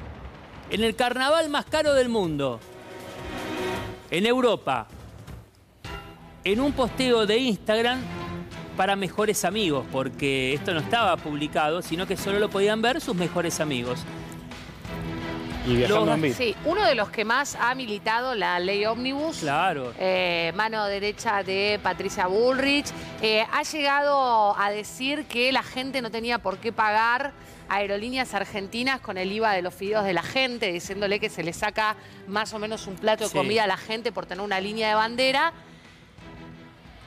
En 0.70 0.84
el 0.84 0.96
carnaval 0.96 1.50
más 1.50 1.66
caro 1.66 1.94
del 1.94 2.10
mundo, 2.10 2.60
en 4.12 4.26
Europa, 4.26 4.88
en 6.44 6.62
un 6.62 6.72
posteo 6.74 7.26
de 7.26 7.38
Instagram 7.38 8.00
para 8.78 8.96
mejores 8.96 9.44
amigos, 9.44 9.86
porque 9.92 10.54
esto 10.54 10.74
no 10.74 10.80
estaba 10.80 11.18
publicado, 11.18 11.82
sino 11.82 12.08
que 12.08 12.18
solo 12.18 12.40
lo 12.40 12.50
podían 12.50 12.82
ver 12.82 13.02
sus 13.02 13.16
mejores 13.16 13.60
amigos. 13.60 14.00
Y 15.68 15.76
viajando 15.76 16.06
Los- 16.18 16.24
en. 16.24 16.34
Sí, 16.34 16.56
uno 16.66 16.84
de 16.86 16.96
los 16.96 17.10
que 17.10 17.24
más 17.24 17.56
ha 17.60 17.76
militado 17.76 18.34
la 18.34 18.60
ley 18.60 18.86
ómnibus. 18.86 19.38
Claro. 19.40 19.94
eh, 20.00 20.52
mano 20.56 20.86
derecha 20.88 21.44
de 21.44 21.80
Patricia 21.84 22.26
Bullrich, 22.28 22.88
eh, 23.22 23.46
ha 23.52 23.62
llegado 23.64 24.58
a 24.60 24.72
decir 24.72 25.26
que 25.26 25.52
la 25.52 25.62
gente 25.64 26.02
no 26.02 26.10
tenía 26.10 26.40
por 26.40 26.58
qué 26.58 26.72
pagar 26.72 27.32
aerolíneas 27.70 28.34
argentinas 28.34 29.00
con 29.00 29.18
el 29.18 29.32
IVA 29.32 29.54
de 29.54 29.62
los 29.62 29.74
fideos 29.74 30.04
de 30.04 30.14
la 30.14 30.24
gente, 30.24 30.72
diciéndole 30.74 31.20
que 31.20 31.30
se 31.30 31.44
le 31.44 31.54
saca 31.54 31.96
más 32.28 32.54
o 32.54 32.60
menos 32.60 32.88
un 32.88 32.96
plato 32.96 33.24
de 33.26 33.30
Sí. 33.30 33.38
comida 33.38 33.64
a 33.64 33.68
la 33.68 33.78
gente 33.78 34.12
por 34.12 34.26
tener 34.26 34.44
una 34.44 34.60
línea 34.60 34.90
de 34.90 34.96
bandera. 34.96 35.54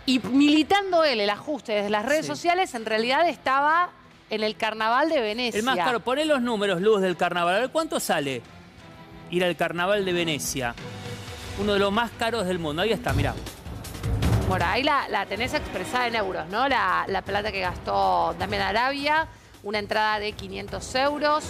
Y 0.06 0.20
militando 0.20 1.02
él 1.04 1.20
el 1.20 1.30
ajuste 1.30 1.72
desde 1.72 1.90
las 1.90 2.04
redes 2.04 2.24
Sí. 2.26 2.28
sociales, 2.32 2.74
en 2.74 2.86
realidad 2.86 3.28
estaba 3.28 3.90
en 4.30 4.42
el 4.42 4.56
carnaval 4.56 5.08
de 5.08 5.20
Venecia. 5.20 5.58
El 5.58 5.64
más 5.64 5.76
caro, 5.76 6.00
poné 6.00 6.24
los 6.24 6.40
números, 6.42 6.80
Luz, 6.80 7.00
del 7.00 7.16
carnaval. 7.16 7.56
A 7.56 7.58
ver 7.60 7.70
cuánto 7.70 8.00
sale 8.00 8.42
ir 9.30 9.44
al 9.44 9.56
carnaval 9.56 10.04
de 10.04 10.12
Venecia. 10.12 10.74
Uno 11.60 11.74
de 11.74 11.78
los 11.78 11.92
más 11.92 12.10
caros 12.12 12.46
del 12.46 12.58
mundo. 12.58 12.82
Ahí 12.82 12.92
está, 12.92 13.12
mirá. 13.12 13.34
Bueno, 14.48 14.66
ahí 14.68 14.82
la, 14.82 15.08
la 15.08 15.24
tenés 15.26 15.54
expresada 15.54 16.06
en 16.06 16.16
euros, 16.16 16.46
¿no? 16.48 16.68
La, 16.68 17.04
la 17.08 17.22
plata 17.22 17.50
que 17.50 17.60
gastó 17.60 18.34
Damián 18.38 18.62
Arabia, 18.62 19.26
una 19.62 19.78
entrada 19.78 20.18
de 20.18 20.32
500 20.32 20.94
euros, 20.96 21.44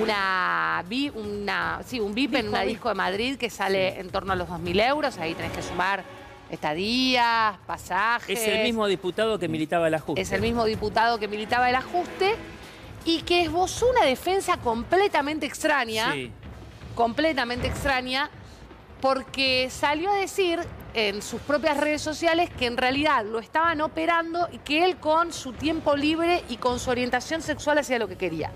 una, 0.00 0.84
una 1.14 1.80
sí, 1.86 2.00
un 2.00 2.14
VIP 2.14 2.34
en 2.34 2.48
una 2.48 2.62
disco 2.62 2.88
de 2.88 2.96
Madrid 2.96 3.36
que 3.36 3.50
sale 3.50 4.00
en 4.00 4.10
torno 4.10 4.32
a 4.32 4.36
los 4.36 4.48
2.000 4.48 4.88
euros. 4.88 5.18
Ahí 5.18 5.34
tenés 5.34 5.52
que 5.52 5.62
sumar 5.62 6.02
estadías, 6.50 7.56
pasajes. 7.66 8.38
Es 8.40 8.48
el 8.48 8.62
mismo 8.62 8.86
diputado 8.86 9.38
que 9.38 9.48
militaba 9.48 9.88
el 9.88 9.94
ajuste. 9.94 10.20
Es 10.20 10.32
el 10.32 10.40
mismo 10.40 10.64
diputado 10.64 11.18
que 11.18 11.28
militaba 11.28 11.68
el 11.68 11.74
ajuste 11.76 12.34
y 13.04 13.22
que 13.22 13.42
esbozó 13.42 13.90
una 13.90 14.04
defensa 14.04 14.56
completamente 14.58 15.46
extraña 15.46 16.12
Sí. 16.12 16.30
completamente 16.94 17.66
extraña 17.66 18.30
porque 19.00 19.68
salió 19.70 20.10
a 20.10 20.14
decir 20.16 20.60
en 20.94 21.20
sus 21.22 21.40
propias 21.42 21.76
redes 21.76 22.00
sociales 22.00 22.48
que 22.50 22.66
en 22.66 22.76
realidad 22.76 23.24
lo 23.24 23.40
estaban 23.40 23.80
operando 23.80 24.48
y 24.52 24.58
que 24.58 24.84
él 24.84 24.96
con 24.96 25.32
su 25.32 25.52
tiempo 25.52 25.96
libre 25.96 26.44
y 26.48 26.56
con 26.56 26.78
su 26.78 26.90
orientación 26.90 27.42
sexual 27.42 27.78
hacía 27.78 27.98
lo 27.98 28.06
que 28.08 28.16
quería. 28.16 28.50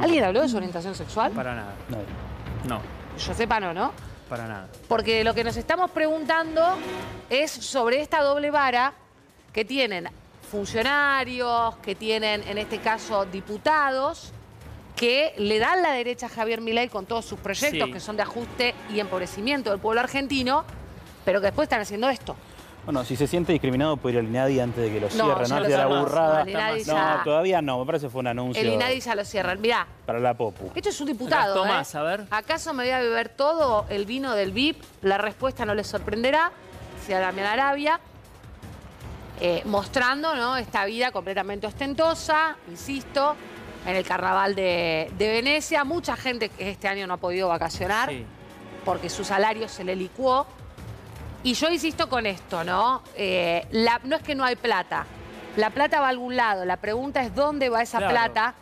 ¿Alguien 0.00 0.22
habló 0.24 0.42
de 0.42 0.48
su 0.48 0.56
orientación 0.58 0.94
sexual? 0.94 1.32
Para 1.32 1.54
nada. 1.54 1.74
No. 1.88 1.98
No, 2.68 2.80
Yo 3.18 3.34
sepa 3.34 3.58
no, 3.58 3.72
¿no? 3.74 3.92
Para 4.30 4.46
nada. 4.46 4.68
Porque 4.88 5.22
lo 5.24 5.34
que 5.34 5.44
nos 5.44 5.56
estamos 5.56 5.90
preguntando 5.90 6.64
es 7.28 7.50
sobre 7.50 8.00
esta 8.00 8.22
doble 8.22 8.50
vara 8.50 8.94
que 9.52 9.64
tienen 9.64 10.08
funcionarios, 10.50 11.76
que 11.78 11.94
tienen 11.94 12.42
en 12.48 12.56
este 12.58 12.78
caso 12.78 13.26
diputados, 13.26 14.32
que 14.96 15.34
le 15.36 15.58
dan 15.58 15.82
la 15.82 15.92
derecha 15.92 16.26
a 16.26 16.28
Javier 16.28 16.60
Milei 16.60 16.88
con 16.88 17.06
todos 17.06 17.24
sus 17.24 17.38
proyectos 17.40 17.88
Sí. 17.88 17.92
que 17.92 18.00
son 18.00 18.16
de 18.16 18.22
ajuste 18.22 18.74
y 18.94 19.00
empobrecimiento 19.00 19.70
del 19.70 19.80
pueblo 19.80 20.00
argentino, 20.00 20.64
pero 21.24 21.40
que 21.40 21.46
después 21.46 21.66
están 21.66 21.80
haciendo 21.80 22.08
esto. 22.08 22.36
Bueno, 22.92 23.04
si 23.04 23.14
se 23.14 23.28
siente 23.28 23.52
discriminado 23.52 23.96
puede 23.98 24.14
ir 24.14 24.18
al 24.18 24.26
INADI 24.26 24.58
antes 24.58 24.82
de 24.82 24.90
que 24.90 24.98
lo 24.98 25.06
No, 25.06 25.12
cierren, 25.12 25.48
¿no? 25.48 25.60
lo 25.60 25.68
De 25.68 25.76
la 25.76 25.86
burrada. 25.86 26.44
No, 26.44 27.22
todavía 27.22 27.62
no, 27.62 27.78
me 27.78 27.86
parece 27.86 28.06
que 28.06 28.10
fue 28.10 28.18
un 28.18 28.26
anuncio 28.26 28.60
El 28.60 28.70
INADI 28.72 28.98
ya 28.98 29.14
lo 29.14 29.24
cierran. 29.24 29.60
Mirá, 29.60 29.86
para 30.06 30.18
la 30.18 30.34
Popu. 30.34 30.72
esto 30.74 30.88
es 30.88 31.00
un 31.00 31.06
diputado. 31.06 31.62
Gastó 31.62 31.98
¿eh? 31.98 32.00
a 32.00 32.02
ver. 32.02 32.24
¿Acaso 32.32 32.72
me 32.74 32.82
voy 32.82 32.90
a 32.92 32.98
beber 32.98 33.28
todo 33.28 33.86
el 33.90 34.06
vino 34.06 34.34
del 34.34 34.50
VIP? 34.50 34.82
La 35.02 35.18
respuesta 35.18 35.64
no 35.64 35.76
les 35.76 35.86
sorprenderá. 35.86 36.50
Sea 37.06 37.20
Damián 37.20 37.46
Arabia. 37.46 38.00
eh, 39.40 39.62
mostrando 39.66 40.34
¿no? 40.34 40.56
esta 40.56 40.84
vida 40.84 41.12
completamente 41.12 41.68
ostentosa, 41.68 42.56
insisto, 42.68 43.36
en 43.86 43.94
el 43.94 44.04
carnaval 44.04 44.56
de, 44.56 45.12
de 45.16 45.28
Venecia. 45.28 45.84
Mucha 45.84 46.16
gente 46.16 46.48
que 46.48 46.70
este 46.70 46.88
año 46.88 47.06
no 47.06 47.14
ha 47.14 47.18
podido 47.18 47.46
vacacionar 47.48 48.10
Sí. 48.10 48.24
porque 48.84 49.08
su 49.08 49.22
salario 49.24 49.68
se 49.68 49.84
le 49.84 49.94
licuó. 49.94 50.44
Y 51.42 51.54
yo 51.54 51.70
insisto 51.70 52.08
con 52.08 52.26
esto, 52.26 52.64
¿no? 52.64 53.02
Eh, 53.16 53.66
la- 53.70 54.00
no 54.04 54.16
es 54.16 54.22
que 54.22 54.34
no 54.34 54.44
hay 54.44 54.56
plata. 54.56 55.06
La 55.56 55.70
plata 55.70 56.00
va 56.00 56.06
a 56.06 56.10
algún 56.10 56.36
lado. 56.36 56.64
La 56.64 56.76
pregunta 56.76 57.22
es 57.22 57.34
dónde 57.34 57.68
va 57.70 57.82
esa 57.82 57.98
Claro. 57.98 58.12
plata 58.12 58.54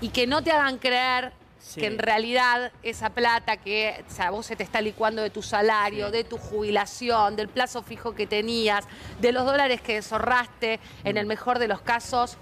y 0.00 0.10
que 0.10 0.26
no 0.26 0.42
te 0.42 0.52
hagan 0.52 0.78
creer 0.78 1.32
Sí. 1.58 1.80
que 1.80 1.86
en 1.86 1.98
realidad 1.98 2.72
esa 2.82 3.10
plata 3.10 3.56
que 3.58 4.02
o 4.08 4.10
sea, 4.10 4.30
vos 4.30 4.46
se 4.46 4.56
te 4.56 4.62
está 4.62 4.80
licuando 4.80 5.20
de 5.22 5.28
tu 5.30 5.42
salario, 5.42 6.10
de 6.10 6.24
tu 6.24 6.38
jubilación, 6.38 7.36
del 7.36 7.48
plazo 7.48 7.82
fijo 7.82 8.14
que 8.14 8.26
tenías, 8.26 8.84
de 9.20 9.32
los 9.32 9.44
dólares 9.44 9.80
que 9.82 9.94
deshorraste, 9.94 10.80
en 11.04 11.16
el 11.18 11.26
mejor 11.26 11.58
de 11.58 11.68
los 11.68 11.80
casos, 11.82 12.36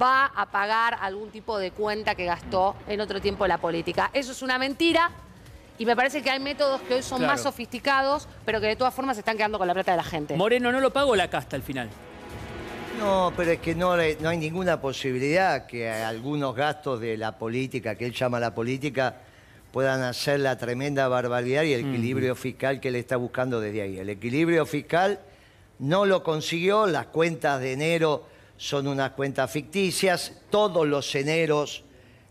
va 0.00 0.26
a 0.34 0.46
pagar 0.46 0.96
algún 1.00 1.30
tipo 1.30 1.58
de 1.58 1.70
cuenta 1.70 2.14
que 2.14 2.24
gastó 2.24 2.76
en 2.88 3.00
otro 3.00 3.20
tiempo 3.20 3.46
la 3.46 3.58
política. 3.58 4.10
Eso 4.14 4.32
es 4.32 4.40
una 4.42 4.58
mentira. 4.58 5.10
Y 5.78 5.84
me 5.86 5.94
parece 5.94 6.22
que 6.22 6.30
hay 6.30 6.40
métodos 6.40 6.80
que 6.82 6.94
hoy 6.94 7.02
son 7.02 7.18
Claro. 7.18 7.32
más 7.34 7.42
sofisticados, 7.42 8.28
pero 8.44 8.60
que 8.60 8.66
de 8.66 8.76
todas 8.76 8.94
formas 8.94 9.16
se 9.16 9.20
están 9.20 9.36
quedando 9.36 9.58
con 9.58 9.66
la 9.66 9.74
plata 9.74 9.92
de 9.92 9.96
la 9.98 10.04
gente. 10.04 10.34
Moreno 10.36 10.72
no 10.72 10.80
lo 10.80 10.92
pagó 10.92 11.14
la 11.16 11.28
casta 11.28 11.56
al 11.56 11.62
final. 11.62 11.88
No, 12.98 13.30
pero 13.36 13.50
es 13.50 13.60
que 13.60 13.74
no, 13.74 13.94
no 13.94 14.28
hay 14.30 14.38
ninguna 14.38 14.80
posibilidad 14.80 15.66
que 15.66 15.90
algunos 15.90 16.54
gastos 16.56 16.98
de 17.00 17.18
la 17.18 17.36
política, 17.36 17.94
que 17.94 18.06
él 18.06 18.12
llama 18.12 18.40
la 18.40 18.54
política, 18.54 19.16
puedan 19.70 20.02
hacer 20.02 20.40
la 20.40 20.56
tremenda 20.56 21.06
barbaridad 21.08 21.62
y 21.64 21.74
el 21.74 21.80
equilibrio 21.80 22.34
fiscal 22.34 22.80
que 22.80 22.88
él 22.88 22.96
está 22.96 23.16
buscando 23.16 23.60
desde 23.60 23.82
ahí. 23.82 23.98
El 23.98 24.08
equilibrio 24.08 24.64
fiscal 24.64 25.20
no 25.78 26.06
lo 26.06 26.22
consiguió, 26.22 26.86
las 26.86 27.08
cuentas 27.08 27.60
de 27.60 27.72
enero 27.74 28.24
son 28.56 28.86
unas 28.86 29.10
cuentas 29.10 29.50
ficticias, 29.50 30.32
todos 30.48 30.86
los 30.86 31.14
eneros 31.14 31.84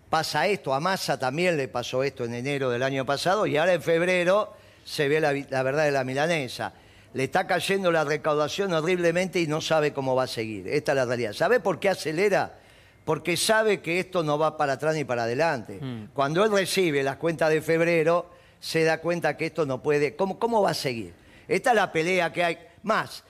pasa 0.10 0.48
esto, 0.48 0.74
a 0.74 0.80
Massa 0.80 1.20
también 1.20 1.58
le 1.58 1.68
pasó 1.68 2.04
esto 2.04 2.26
en 2.26 2.34
enero 2.36 2.70
del 2.70 2.84
año 2.84 3.06
pasado 3.06 3.46
y 3.48 3.58
ahora 3.58 3.74
en 3.74 3.82
febrero 3.82 4.54
se 4.86 5.08
ve 5.08 5.20
la, 5.20 5.64
verdad 5.64 5.86
de 5.86 5.92
la 5.92 6.04
milanesa. 6.04 6.74
Le 7.14 7.24
está 7.26 7.48
cayendo 7.48 7.92
la 7.92 8.04
recaudación 8.04 8.74
horriblemente 8.74 9.40
y 9.40 9.48
no 9.48 9.62
sabe 9.62 9.94
cómo 9.94 10.16
va 10.16 10.24
a 10.24 10.28
seguir. 10.28 10.68
Esta 10.68 10.92
es 10.92 10.96
la 10.98 11.06
realidad. 11.06 11.34
¿Sabe 11.34 11.60
por 11.60 11.80
qué 11.80 11.90
acelera? 11.90 12.60
Porque 13.06 13.38
sabe 13.38 13.82
que 13.82 14.00
esto 14.00 14.24
no 14.24 14.38
va 14.38 14.58
para 14.58 14.74
atrás 14.74 14.96
ni 14.96 15.06
para 15.06 15.24
adelante. 15.24 15.80
Cuando 16.14 16.44
él 16.44 16.52
recibe 16.52 17.04
las 17.04 17.16
cuentas 17.18 17.50
de 17.52 17.62
febrero, 17.62 18.30
se 18.60 18.84
da 18.84 19.00
cuenta 19.00 19.38
que 19.38 19.46
esto 19.46 19.66
no 19.66 19.82
puede. 19.82 20.16
¿Cómo, 20.16 20.38
cómo 20.40 20.62
va 20.62 20.72
a 20.72 20.74
seguir? 20.74 21.14
Esta 21.48 21.70
es 21.70 21.76
la 21.76 21.92
pelea 21.92 22.34
que 22.34 22.44
hay. 22.44 22.58
Más, 22.84 23.24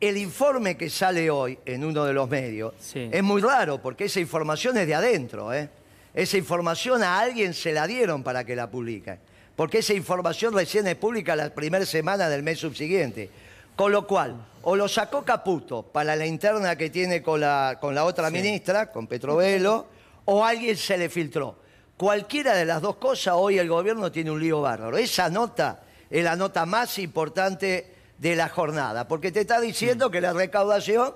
el 0.00 0.16
informe 0.16 0.76
que 0.76 0.90
sale 0.90 1.30
hoy 1.30 1.58
en 1.64 1.84
uno 1.84 2.04
de 2.04 2.12
los 2.12 2.28
medios 2.28 2.74
Sí. 2.80 3.08
es 3.12 3.22
muy 3.22 3.40
raro 3.40 3.80
porque 3.80 4.06
esa 4.06 4.18
información 4.18 4.76
es 4.78 4.86
de 4.86 4.94
adentro. 4.94 5.52
¿eh? 5.52 5.68
Esa 6.14 6.36
información 6.36 7.02
a 7.02 7.18
alguien 7.18 7.54
se 7.54 7.72
la 7.72 7.86
dieron 7.86 8.22
para 8.22 8.44
que 8.44 8.54
la 8.54 8.70
publiquen. 8.70 9.18
Porque 9.56 9.78
esa 9.78 9.94
información 9.94 10.54
recién 10.54 10.86
es 10.86 10.96
pública 10.96 11.36
la 11.36 11.50
primera 11.54 11.86
semana 11.86 12.28
del 12.28 12.42
mes 12.42 12.58
subsiguiente. 12.58 13.30
Con 13.76 13.92
lo 13.92 14.06
cual, 14.06 14.36
o 14.62 14.76
lo 14.76 14.88
sacó 14.88 15.24
Caputo 15.24 15.82
para 15.82 16.14
la 16.14 16.26
interna 16.26 16.76
que 16.76 16.90
tiene 16.90 17.22
con 17.22 17.40
la, 17.40 17.78
con 17.80 17.94
la 17.94 18.04
otra 18.04 18.30
ministra, 18.30 18.90
con 18.90 19.06
Petrovelo, 19.06 19.86
o 20.26 20.44
alguien 20.44 20.76
se 20.76 20.98
le 20.98 21.08
filtró. 21.08 21.56
Cualquiera 21.96 22.54
de 22.54 22.64
las 22.64 22.82
dos 22.82 22.96
cosas, 22.96 23.34
hoy 23.36 23.58
el 23.58 23.68
gobierno 23.68 24.12
tiene 24.12 24.30
un 24.30 24.40
lío 24.40 24.60
bárbaro. 24.60 24.96
Esa 24.98 25.30
nota 25.30 25.82
es 26.10 26.22
la 26.22 26.36
nota 26.36 26.66
más 26.66 26.98
importante 26.98 27.94
de 28.18 28.36
la 28.36 28.48
jornada, 28.48 29.08
porque 29.08 29.32
te 29.32 29.40
está 29.40 29.60
diciendo 29.60 30.10
que 30.10 30.20
la 30.20 30.32
recaudación 30.32 31.14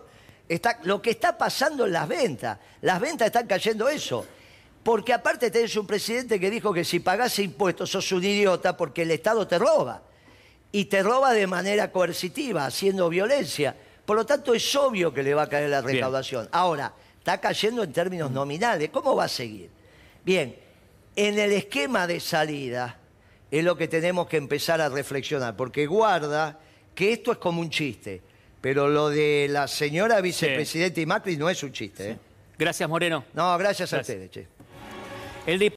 está. 0.48 0.78
Lo 0.82 1.02
que 1.02 1.10
está 1.10 1.36
pasando 1.36 1.86
en 1.86 1.92
las 1.92 2.08
ventas, 2.08 2.58
las 2.80 3.00
ventas 3.00 3.26
están 3.26 3.46
cayendo 3.46 3.88
eso. 3.88 4.26
Porque 4.86 5.12
aparte 5.12 5.50
tenés 5.50 5.74
un 5.74 5.84
presidente 5.84 6.38
que 6.38 6.48
dijo 6.48 6.72
que 6.72 6.84
si 6.84 7.00
pagás 7.00 7.40
impuestos 7.40 7.90
sos 7.90 8.12
un 8.12 8.22
idiota 8.22 8.76
porque 8.76 9.02
el 9.02 9.10
Estado 9.10 9.44
te 9.48 9.58
roba. 9.58 10.00
Y 10.70 10.84
te 10.84 11.02
roba 11.02 11.32
de 11.32 11.48
manera 11.48 11.90
coercitiva, 11.90 12.64
haciendo 12.66 13.08
violencia. 13.08 13.74
Por 14.04 14.16
lo 14.16 14.24
tanto, 14.24 14.54
es 14.54 14.76
obvio 14.76 15.12
que 15.12 15.24
le 15.24 15.34
va 15.34 15.42
a 15.42 15.48
caer 15.48 15.70
la 15.70 15.80
Bien. 15.80 15.96
recaudación. 15.96 16.48
Ahora, 16.52 16.92
está 17.18 17.40
cayendo 17.40 17.82
en 17.82 17.92
términos 17.92 18.30
nominales. 18.30 18.90
¿Cómo 18.90 19.16
va 19.16 19.24
a 19.24 19.28
seguir? 19.28 19.70
Bien, 20.24 20.54
En 21.16 21.36
el 21.36 21.50
esquema 21.50 22.06
de 22.06 22.20
salida 22.20 22.96
es 23.50 23.64
lo 23.64 23.76
que 23.76 23.88
tenemos 23.88 24.28
que 24.28 24.36
empezar 24.36 24.80
a 24.80 24.88
reflexionar, 24.88 25.56
porque 25.56 25.86
guarda 25.86 26.60
que 26.94 27.12
esto 27.12 27.32
es 27.32 27.38
como 27.38 27.60
un 27.60 27.70
chiste, 27.70 28.22
pero 28.60 28.86
lo 28.88 29.08
de 29.08 29.48
la 29.50 29.66
señora 29.66 30.20
vicepresidenta 30.20 31.00
y 31.00 31.06
Macri 31.06 31.36
no 31.36 31.50
es 31.50 31.60
un 31.64 31.72
chiste. 31.72 32.10
¿eh? 32.10 32.18
Gracias, 32.56 32.88
Moreno. 32.88 33.24
No, 33.34 33.58
gracias 33.58 33.92
a 33.92 33.96
Gracias. 33.96 34.16
ustedes, 34.16 34.30
che. 34.30 34.55
El 35.46 35.58
dip- 35.60 35.74